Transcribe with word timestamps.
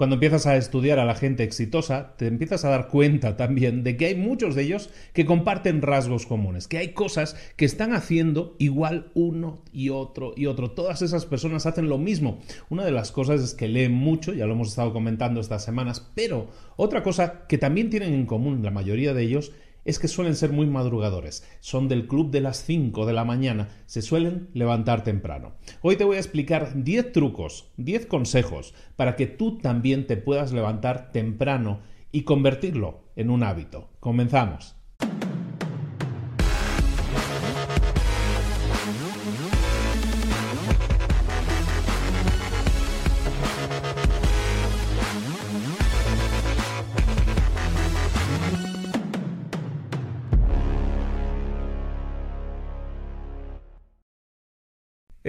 Cuando 0.00 0.14
empiezas 0.14 0.46
a 0.46 0.56
estudiar 0.56 0.98
a 0.98 1.04
la 1.04 1.14
gente 1.14 1.42
exitosa, 1.42 2.16
te 2.16 2.26
empiezas 2.26 2.64
a 2.64 2.70
dar 2.70 2.88
cuenta 2.88 3.36
también 3.36 3.84
de 3.84 3.98
que 3.98 4.06
hay 4.06 4.14
muchos 4.14 4.54
de 4.54 4.62
ellos 4.62 4.88
que 5.12 5.26
comparten 5.26 5.82
rasgos 5.82 6.24
comunes, 6.24 6.68
que 6.68 6.78
hay 6.78 6.94
cosas 6.94 7.36
que 7.56 7.66
están 7.66 7.92
haciendo 7.92 8.56
igual 8.58 9.10
uno 9.12 9.60
y 9.74 9.90
otro 9.90 10.32
y 10.34 10.46
otro. 10.46 10.70
Todas 10.70 11.02
esas 11.02 11.26
personas 11.26 11.66
hacen 11.66 11.90
lo 11.90 11.98
mismo. 11.98 12.38
Una 12.70 12.86
de 12.86 12.92
las 12.92 13.12
cosas 13.12 13.42
es 13.42 13.52
que 13.52 13.68
leen 13.68 13.92
mucho, 13.92 14.32
ya 14.32 14.46
lo 14.46 14.54
hemos 14.54 14.68
estado 14.68 14.94
comentando 14.94 15.38
estas 15.38 15.64
semanas, 15.64 16.10
pero 16.14 16.48
otra 16.76 17.02
cosa 17.02 17.46
que 17.46 17.58
también 17.58 17.90
tienen 17.90 18.14
en 18.14 18.24
común 18.24 18.62
la 18.62 18.70
mayoría 18.70 19.12
de 19.12 19.24
ellos 19.24 19.52
es 19.84 19.98
que 19.98 20.08
suelen 20.08 20.36
ser 20.36 20.52
muy 20.52 20.66
madrugadores. 20.66 21.44
Son 21.60 21.88
del 21.88 22.06
club 22.06 22.30
de 22.30 22.40
las 22.40 22.64
5 22.64 23.06
de 23.06 23.12
la 23.12 23.24
mañana. 23.24 23.68
Se 23.86 24.02
suelen 24.02 24.48
levantar 24.52 25.04
temprano. 25.04 25.52
Hoy 25.82 25.96
te 25.96 26.04
voy 26.04 26.16
a 26.16 26.20
explicar 26.20 26.72
10 26.82 27.12
trucos, 27.12 27.70
10 27.76 28.06
consejos 28.06 28.74
para 28.96 29.16
que 29.16 29.26
tú 29.26 29.58
también 29.58 30.06
te 30.06 30.16
puedas 30.16 30.52
levantar 30.52 31.12
temprano 31.12 31.80
y 32.12 32.22
convertirlo 32.22 33.04
en 33.16 33.30
un 33.30 33.42
hábito. 33.42 33.90
Comenzamos. 34.00 34.76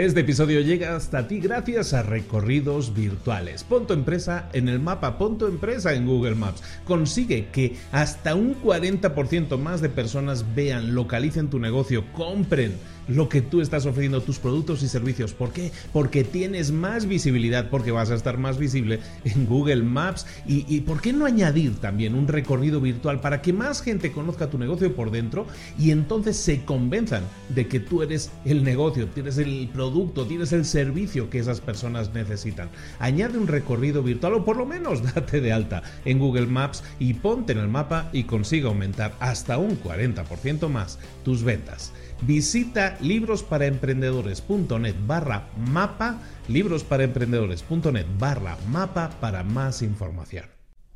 Este 0.02 0.22
episodio 0.22 0.62
llega 0.62 0.96
hasta 0.96 1.28
ti 1.28 1.40
gracias 1.40 1.94
a 1.94 2.02
recorridos 2.02 2.96
virtuales. 2.96 3.64
Pon 3.64 3.86
tu 3.86 3.94
empresa 3.94 4.50
en 4.52 4.68
el 4.68 4.80
mapa, 4.80 5.20
pon 5.20 5.38
tu 5.38 5.46
empresa 5.46 5.94
en 5.94 6.08
Google 6.08 6.34
Maps. 6.34 6.64
Consigue 6.86 7.50
que 7.52 7.76
hasta 7.92 8.34
un 8.34 8.60
40% 8.60 9.60
más 9.60 9.80
de 9.80 9.90
personas 9.90 10.56
vean, 10.56 10.96
localicen 10.96 11.52
tu 11.52 11.60
negocio, 11.60 12.04
compren 12.14 12.74
lo 13.08 13.30
que 13.30 13.42
tú 13.42 13.62
estás 13.62 13.86
ofreciendo, 13.86 14.22
tus 14.22 14.40
productos 14.40 14.84
y 14.84 14.88
servicios. 14.88 15.34
¿Por 15.34 15.52
qué? 15.52 15.72
Porque 15.94 16.24
tienes 16.24 16.72
más 16.72 17.06
visibilidad, 17.06 17.70
porque 17.70 17.92
vas 17.92 18.12
a 18.12 18.16
estar 18.16 18.38
más 18.38 18.58
visible 18.58 19.00
en 19.24 19.46
Google 19.46 19.84
Maps. 19.84 20.26
Y, 20.48 20.82
¿por 20.82 21.02
qué 21.02 21.14
no 21.14 21.26
añadir 21.26 21.76
también 21.76 22.16
un 22.16 22.28
recorrido 22.28 22.82
virtual 22.82 23.20
para 23.20 23.42
que 23.42 23.54
más 23.54 23.82
gente 23.82 24.12
conozca 24.12 24.50
tu 24.50 24.58
negocio 24.58 24.96
por 24.96 25.12
dentro 25.12 25.46
y 25.78 25.92
entonces 25.92 26.38
se 26.38 26.64
convenzan 26.64 27.24
de 27.50 27.68
que 27.68 27.80
tú 27.80 28.02
eres 28.02 28.32
el 28.46 28.64
negocio, 28.64 29.08
tienes 29.08 29.38
el 29.38 29.70
producto, 29.74 30.26
tienes 30.26 30.54
el 30.54 30.66
servicio 30.66 31.30
que 31.30 31.40
esas 31.40 31.62
personas 31.62 32.14
necesitan? 32.14 32.70
Añade 33.00 33.38
un 33.38 33.48
recorrido 33.48 34.04
virtual 34.04 34.36
o 34.36 34.46
por 34.46 34.58
lo 34.58 34.66
menos 34.66 35.04
date 35.16 35.42
de 35.42 35.52
alta 35.52 35.84
en 36.06 36.20
Google 36.20 36.48
Maps 36.48 36.84
y 37.00 37.14
ponte 37.14 37.54
en 37.54 37.60
el 37.60 37.68
mapa 37.68 38.10
y 38.14 38.24
consiga 38.24 38.70
aumentar 38.70 39.14
hasta 39.20 39.58
un 39.58 39.82
40% 39.82 40.70
más 40.70 41.00
tus 41.24 41.44
ventas. 41.44 41.94
Visita 42.22 42.98
librosparaemprendedores.net 43.02 44.96
barra 45.06 45.48
mapa, 45.58 46.22
librosparaemprendedores.net 46.48 48.06
barra 48.18 48.58
mapa 48.70 49.12
para 49.20 49.44
más 49.44 49.82
información. 49.82 50.46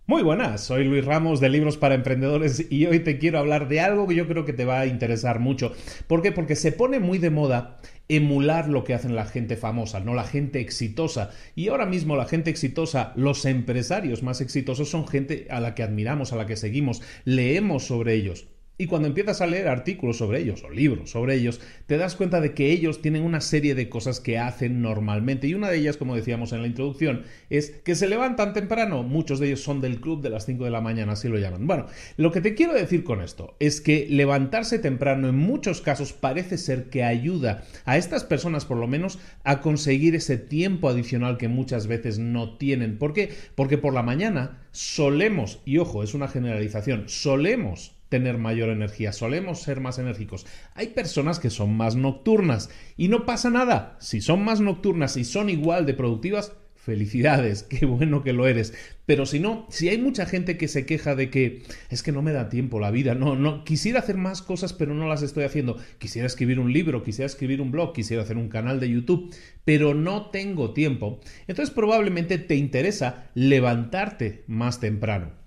Muy 0.08 0.22
buenas, 0.22 0.62
soy 0.62 0.84
Luis 0.84 1.04
Ramos 1.04 1.40
de 1.40 1.50
Libros 1.50 1.78
para 1.78 1.96
Emprendedores 1.96 2.68
y 2.70 2.86
hoy 2.86 3.00
te 3.00 3.18
quiero 3.18 3.40
hablar 3.40 3.68
de 3.68 3.80
algo 3.80 4.08
que 4.08 4.14
yo 4.14 4.28
creo 4.28 4.46
que 4.46 4.54
te 4.54 4.64
va 4.64 4.82
a 4.82 4.86
interesar 4.86 5.40
mucho. 5.40 5.74
¿Por 6.06 6.22
qué? 6.22 6.32
Porque 6.32 6.56
se 6.56 6.72
pone 6.72 7.00
muy 7.00 7.18
de 7.18 7.32
moda 7.32 7.80
emular 8.08 8.70
lo 8.70 8.84
que 8.84 8.94
hacen 8.94 9.16
la 9.16 9.26
gente 9.26 9.58
famosa, 9.58 10.00
no 10.02 10.14
la 10.14 10.24
gente 10.24 10.60
exitosa. 10.60 11.32
Y 11.56 11.70
ahora 11.70 11.88
mismo 11.88 12.16
la 12.16 12.26
gente 12.26 12.52
exitosa, 12.52 13.14
los 13.16 13.46
empresarios 13.46 14.22
más 14.22 14.42
exitosos 14.42 14.92
son 14.92 15.08
gente 15.08 15.48
a 15.50 15.60
la 15.60 15.74
que 15.74 15.82
admiramos, 15.82 16.34
a 16.34 16.36
la 16.36 16.46
que 16.46 16.56
seguimos, 16.56 17.02
leemos 17.24 17.88
sobre 17.88 18.14
ellos. 18.14 18.46
Y 18.78 18.88
cuando 18.88 19.08
empiezas 19.08 19.40
a 19.40 19.48
leer 19.48 19.70
artículos 19.70 20.18
sobre 20.18 20.42
ellos 20.42 20.64
o 20.64 20.70
libros 20.70 21.12
sobre 21.12 21.36
ellos, 21.36 21.62
te 21.86 21.98
das 21.98 22.16
cuenta 22.16 22.42
de 22.42 22.54
que 22.54 22.72
ellos 22.72 23.02
tienen 23.02 23.24
una 23.24 23.40
serie 23.40 23.74
de 23.74 23.88
cosas 23.88 24.20
que 24.20 24.38
hacen 24.38 24.82
normalmente. 24.82 25.48
Y 25.48 25.54
una 25.54 25.70
de 25.70 25.78
ellas, 25.78 25.96
como 25.96 26.16
decíamos 26.16 26.52
en 26.52 26.62
la 26.62 26.68
introducción, 26.68 27.24
es 27.50 27.72
que 27.72 27.96
se 27.96 28.10
levantan 28.10 28.54
temprano. 28.54 29.04
Muchos 29.04 29.40
de 29.40 29.48
ellos 29.48 29.62
son 29.62 29.80
del 29.80 30.02
club 30.02 30.22
de 30.22 30.30
las 30.30 30.46
5 30.46 30.66
de 30.66 30.72
la 30.72 30.82
mañana, 30.82 31.14
así 31.14 31.30
lo 31.30 31.38
llaman. 31.38 31.68
Bueno, 31.68 31.86
lo 32.18 32.34
que 32.34 32.42
te 32.42 32.54
quiero 32.54 32.74
decir 32.74 33.06
con 33.06 33.22
esto 33.22 33.56
es 33.60 33.80
que 33.80 34.08
levantarse 34.10 34.78
temprano 34.78 35.30
en 35.30 35.38
muchos 35.38 35.80
casos 35.80 36.12
parece 36.12 36.58
ser 36.58 36.90
que 36.90 37.04
ayuda 37.04 37.64
a 37.86 37.98
estas 37.98 38.26
personas, 38.26 38.66
por 38.66 38.78
lo 38.78 38.88
menos, 38.88 39.20
a 39.46 39.62
conseguir 39.62 40.16
ese 40.16 40.38
tiempo 40.38 40.90
adicional 40.90 41.38
que 41.38 41.48
muchas 41.48 41.88
veces 41.88 42.20
no 42.20 42.58
tienen. 42.58 42.98
¿Por 42.98 43.14
qué? 43.14 43.34
Porque 43.56 43.78
por 43.78 43.94
la 43.94 44.04
mañana 44.04 44.64
solemos, 44.72 45.62
y 45.64 45.78
ojo, 45.78 46.04
es 46.04 46.14
una 46.14 46.28
generalización, 46.28 47.06
solemos 47.08 47.95
tener 48.10 48.38
mayor 48.38 48.70
energía, 48.70 49.12
solemos 49.12 49.62
ser 49.62 49.80
más 49.80 50.00
enérgicos. 50.00 50.46
Hay 50.74 50.88
personas 50.88 51.40
que 51.40 51.50
son 51.50 51.76
más 51.76 51.96
nocturnas 51.96 52.70
y 52.98 53.08
no 53.08 53.26
pasa 53.26 53.50
nada. 53.50 53.98
Si 54.00 54.22
son 54.22 54.44
más 54.44 54.62
nocturnas 54.62 55.18
y 55.18 55.24
son 55.24 55.50
igual 55.50 55.86
de 55.86 55.94
productivas, 55.94 56.54
felicidades, 56.86 57.64
qué 57.70 57.86
bueno 57.86 58.24
que 58.24 58.32
lo 58.32 58.48
eres. 58.48 58.74
Pero 59.06 59.26
si 59.26 59.40
no, 59.40 59.66
si 59.70 59.90
hay 59.90 59.98
mucha 59.98 60.26
gente 60.26 60.58
que 60.58 60.68
se 60.68 60.86
queja 60.86 61.16
de 61.16 61.30
que 61.30 61.64
es 61.90 62.04
que 62.04 62.12
no 62.12 62.22
me 62.22 62.32
da 62.32 62.50
tiempo 62.50 62.80
la 62.80 62.92
vida, 62.92 63.16
no, 63.16 63.36
no, 63.36 63.64
quisiera 63.64 64.00
hacer 64.00 64.18
más 64.18 64.42
cosas 64.42 64.74
pero 64.74 64.94
no 64.94 65.08
las 65.08 65.24
estoy 65.24 65.44
haciendo. 65.44 65.78
Quisiera 65.98 66.28
escribir 66.28 66.60
un 66.60 66.72
libro, 66.72 67.04
quisiera 67.04 67.26
escribir 67.26 67.60
un 67.60 67.72
blog, 67.72 67.94
quisiera 67.94 68.24
hacer 68.24 68.38
un 68.38 68.50
canal 68.50 68.80
de 68.80 68.90
YouTube, 68.90 69.34
pero 69.66 69.94
no 69.94 70.28
tengo 70.28 70.74
tiempo. 70.74 71.20
Entonces 71.48 71.74
probablemente 71.74 72.38
te 72.38 72.56
interesa 72.56 73.30
levantarte 73.34 74.44
más 74.48 74.80
temprano. 74.80 75.45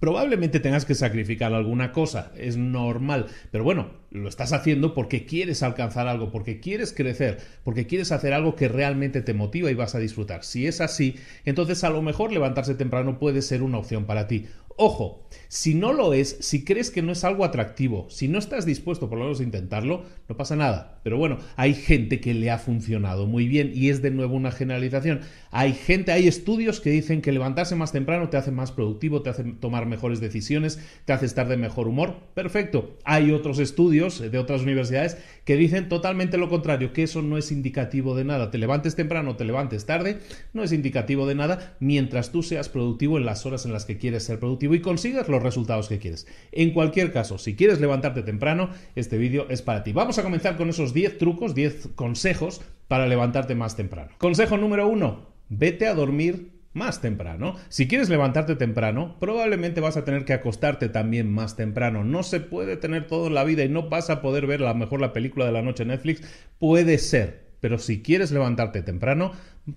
Probablemente 0.00 0.60
tengas 0.60 0.84
que 0.84 0.94
sacrificar 0.94 1.52
alguna 1.54 1.92
cosa, 1.92 2.32
es 2.36 2.56
normal, 2.56 3.26
pero 3.50 3.64
bueno, 3.64 3.90
lo 4.16 4.28
estás 4.28 4.52
haciendo 4.52 4.94
porque 4.94 5.26
quieres 5.26 5.62
alcanzar 5.62 6.08
algo, 6.08 6.30
porque 6.30 6.60
quieres 6.60 6.92
crecer, 6.92 7.38
porque 7.64 7.86
quieres 7.86 8.12
hacer 8.12 8.32
algo 8.32 8.56
que 8.56 8.68
realmente 8.68 9.22
te 9.22 9.34
motiva 9.34 9.70
y 9.70 9.74
vas 9.74 9.94
a 9.94 9.98
disfrutar. 9.98 10.44
Si 10.44 10.66
es 10.66 10.80
así, 10.80 11.16
entonces 11.44 11.84
a 11.84 11.90
lo 11.90 12.02
mejor 12.02 12.32
levantarse 12.32 12.74
temprano 12.74 13.18
puede 13.18 13.42
ser 13.42 13.62
una 13.62 13.78
opción 13.78 14.04
para 14.04 14.26
ti. 14.26 14.46
Ojo, 14.78 15.26
si 15.48 15.74
no 15.74 15.94
lo 15.94 16.12
es, 16.12 16.36
si 16.40 16.62
crees 16.62 16.90
que 16.90 17.00
no 17.00 17.12
es 17.12 17.24
algo 17.24 17.46
atractivo, 17.46 18.10
si 18.10 18.28
no 18.28 18.38
estás 18.38 18.66
dispuesto 18.66 19.08
por 19.08 19.16
lo 19.16 19.24
menos 19.24 19.40
a 19.40 19.44
intentarlo, 19.44 20.04
no 20.28 20.36
pasa 20.36 20.54
nada. 20.54 21.00
Pero 21.02 21.16
bueno, 21.16 21.38
hay 21.56 21.72
gente 21.72 22.20
que 22.20 22.34
le 22.34 22.50
ha 22.50 22.58
funcionado 22.58 23.26
muy 23.26 23.48
bien 23.48 23.72
y 23.74 23.88
es 23.88 24.02
de 24.02 24.10
nuevo 24.10 24.36
una 24.36 24.50
generalización. 24.50 25.20
Hay 25.50 25.72
gente, 25.72 26.12
hay 26.12 26.28
estudios 26.28 26.80
que 26.80 26.90
dicen 26.90 27.22
que 27.22 27.32
levantarse 27.32 27.74
más 27.74 27.92
temprano 27.92 28.28
te 28.28 28.36
hace 28.36 28.50
más 28.50 28.70
productivo, 28.70 29.22
te 29.22 29.30
hace 29.30 29.44
tomar 29.44 29.86
mejores 29.86 30.20
decisiones, 30.20 30.78
te 31.06 31.14
hace 31.14 31.24
estar 31.24 31.48
de 31.48 31.56
mejor 31.56 31.88
humor. 31.88 32.16
Perfecto. 32.34 32.98
Hay 33.04 33.30
otros 33.30 33.58
estudios 33.58 34.05
de 34.06 34.38
otras 34.38 34.62
universidades 34.62 35.18
que 35.44 35.56
dicen 35.56 35.88
totalmente 35.88 36.38
lo 36.38 36.48
contrario, 36.48 36.92
que 36.92 37.02
eso 37.02 37.22
no 37.22 37.38
es 37.38 37.52
indicativo 37.52 38.16
de 38.16 38.24
nada. 38.24 38.50
Te 38.50 38.58
levantes 38.58 38.94
temprano 38.94 39.36
te 39.36 39.44
levantes 39.44 39.86
tarde, 39.86 40.18
no 40.52 40.62
es 40.62 40.72
indicativo 40.72 41.26
de 41.26 41.34
nada 41.34 41.76
mientras 41.80 42.32
tú 42.32 42.42
seas 42.42 42.68
productivo 42.68 43.18
en 43.18 43.26
las 43.26 43.46
horas 43.46 43.64
en 43.66 43.72
las 43.72 43.84
que 43.84 43.98
quieres 43.98 44.24
ser 44.24 44.38
productivo 44.38 44.74
y 44.74 44.80
consigas 44.80 45.28
los 45.28 45.42
resultados 45.42 45.88
que 45.88 45.98
quieres. 45.98 46.26
En 46.52 46.72
cualquier 46.72 47.12
caso, 47.12 47.38
si 47.38 47.56
quieres 47.56 47.80
levantarte 47.80 48.22
temprano, 48.22 48.70
este 48.94 49.18
vídeo 49.18 49.46
es 49.50 49.62
para 49.62 49.82
ti. 49.82 49.92
Vamos 49.92 50.18
a 50.18 50.22
comenzar 50.22 50.56
con 50.56 50.68
esos 50.68 50.94
10 50.94 51.18
trucos, 51.18 51.54
10 51.54 51.88
consejos 51.94 52.60
para 52.88 53.06
levantarte 53.06 53.54
más 53.54 53.76
temprano. 53.76 54.10
Consejo 54.18 54.56
número 54.56 54.88
1, 54.88 55.26
vete 55.48 55.86
a 55.86 55.94
dormir 55.94 56.55
más 56.76 57.00
temprano. 57.00 57.56
Si 57.68 57.88
quieres 57.88 58.08
levantarte 58.08 58.54
temprano, 58.54 59.16
probablemente 59.18 59.80
vas 59.80 59.96
a 59.96 60.04
tener 60.04 60.24
que 60.24 60.34
acostarte 60.34 60.88
también 60.88 61.32
más 61.32 61.56
temprano. 61.56 62.04
No 62.04 62.22
se 62.22 62.38
puede 62.38 62.76
tener 62.76 63.06
todo 63.06 63.26
en 63.26 63.34
la 63.34 63.44
vida 63.44 63.64
y 63.64 63.68
no 63.68 63.88
vas 63.88 64.10
a 64.10 64.22
poder 64.22 64.46
ver 64.46 64.62
a 64.62 64.68
lo 64.68 64.74
mejor 64.74 65.00
la 65.00 65.12
película 65.12 65.46
de 65.46 65.52
la 65.52 65.62
noche 65.62 65.82
en 65.82 65.88
Netflix. 65.88 66.22
Puede 66.58 66.98
ser, 66.98 67.46
pero 67.60 67.78
si 67.78 68.02
quieres 68.02 68.30
levantarte 68.30 68.82
temprano, 68.82 69.32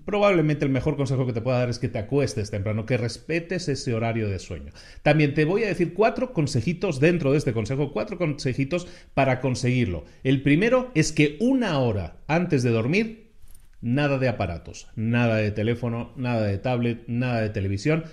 probablemente 0.06 0.66
el 0.66 0.72
mejor 0.72 0.98
consejo 0.98 1.26
que 1.26 1.34
te 1.34 1.42
pueda 1.42 1.60
dar 1.60 1.70
es 1.70 1.80
que 1.80 1.88
te 1.88 2.00
acuestes 2.00 2.52
temprano, 2.52 2.86
que 2.86 2.98
respetes 2.98 3.70
ese 3.70 3.94
horario 3.94 4.28
de 4.30 4.40
sueño. 4.40 4.72
También 5.02 5.34
te 5.34 5.46
voy 5.46 5.64
a 5.64 5.68
decir 5.68 5.94
cuatro 5.94 6.34
consejitos 6.34 7.00
dentro 7.00 7.32
de 7.32 7.38
este 7.38 7.54
consejo, 7.54 7.92
cuatro 7.94 8.18
consejitos 8.18 8.88
para 9.14 9.40
conseguirlo. 9.40 10.04
El 10.24 10.42
primero 10.42 10.92
es 10.96 11.12
que 11.12 11.38
una 11.40 11.80
hora 11.80 12.18
antes 12.28 12.62
de 12.62 12.72
dormir, 12.72 13.29
nada 13.82 14.18
de 14.18 14.28
aparatos, 14.28 14.88
nada 14.96 15.38
de 15.38 15.52
teléfono, 15.52 16.12
nada 16.16 16.44
de 16.44 16.58
tablet, 16.58 17.04
nada 17.08 17.42
de 17.42 17.50
televisión 17.50 18.04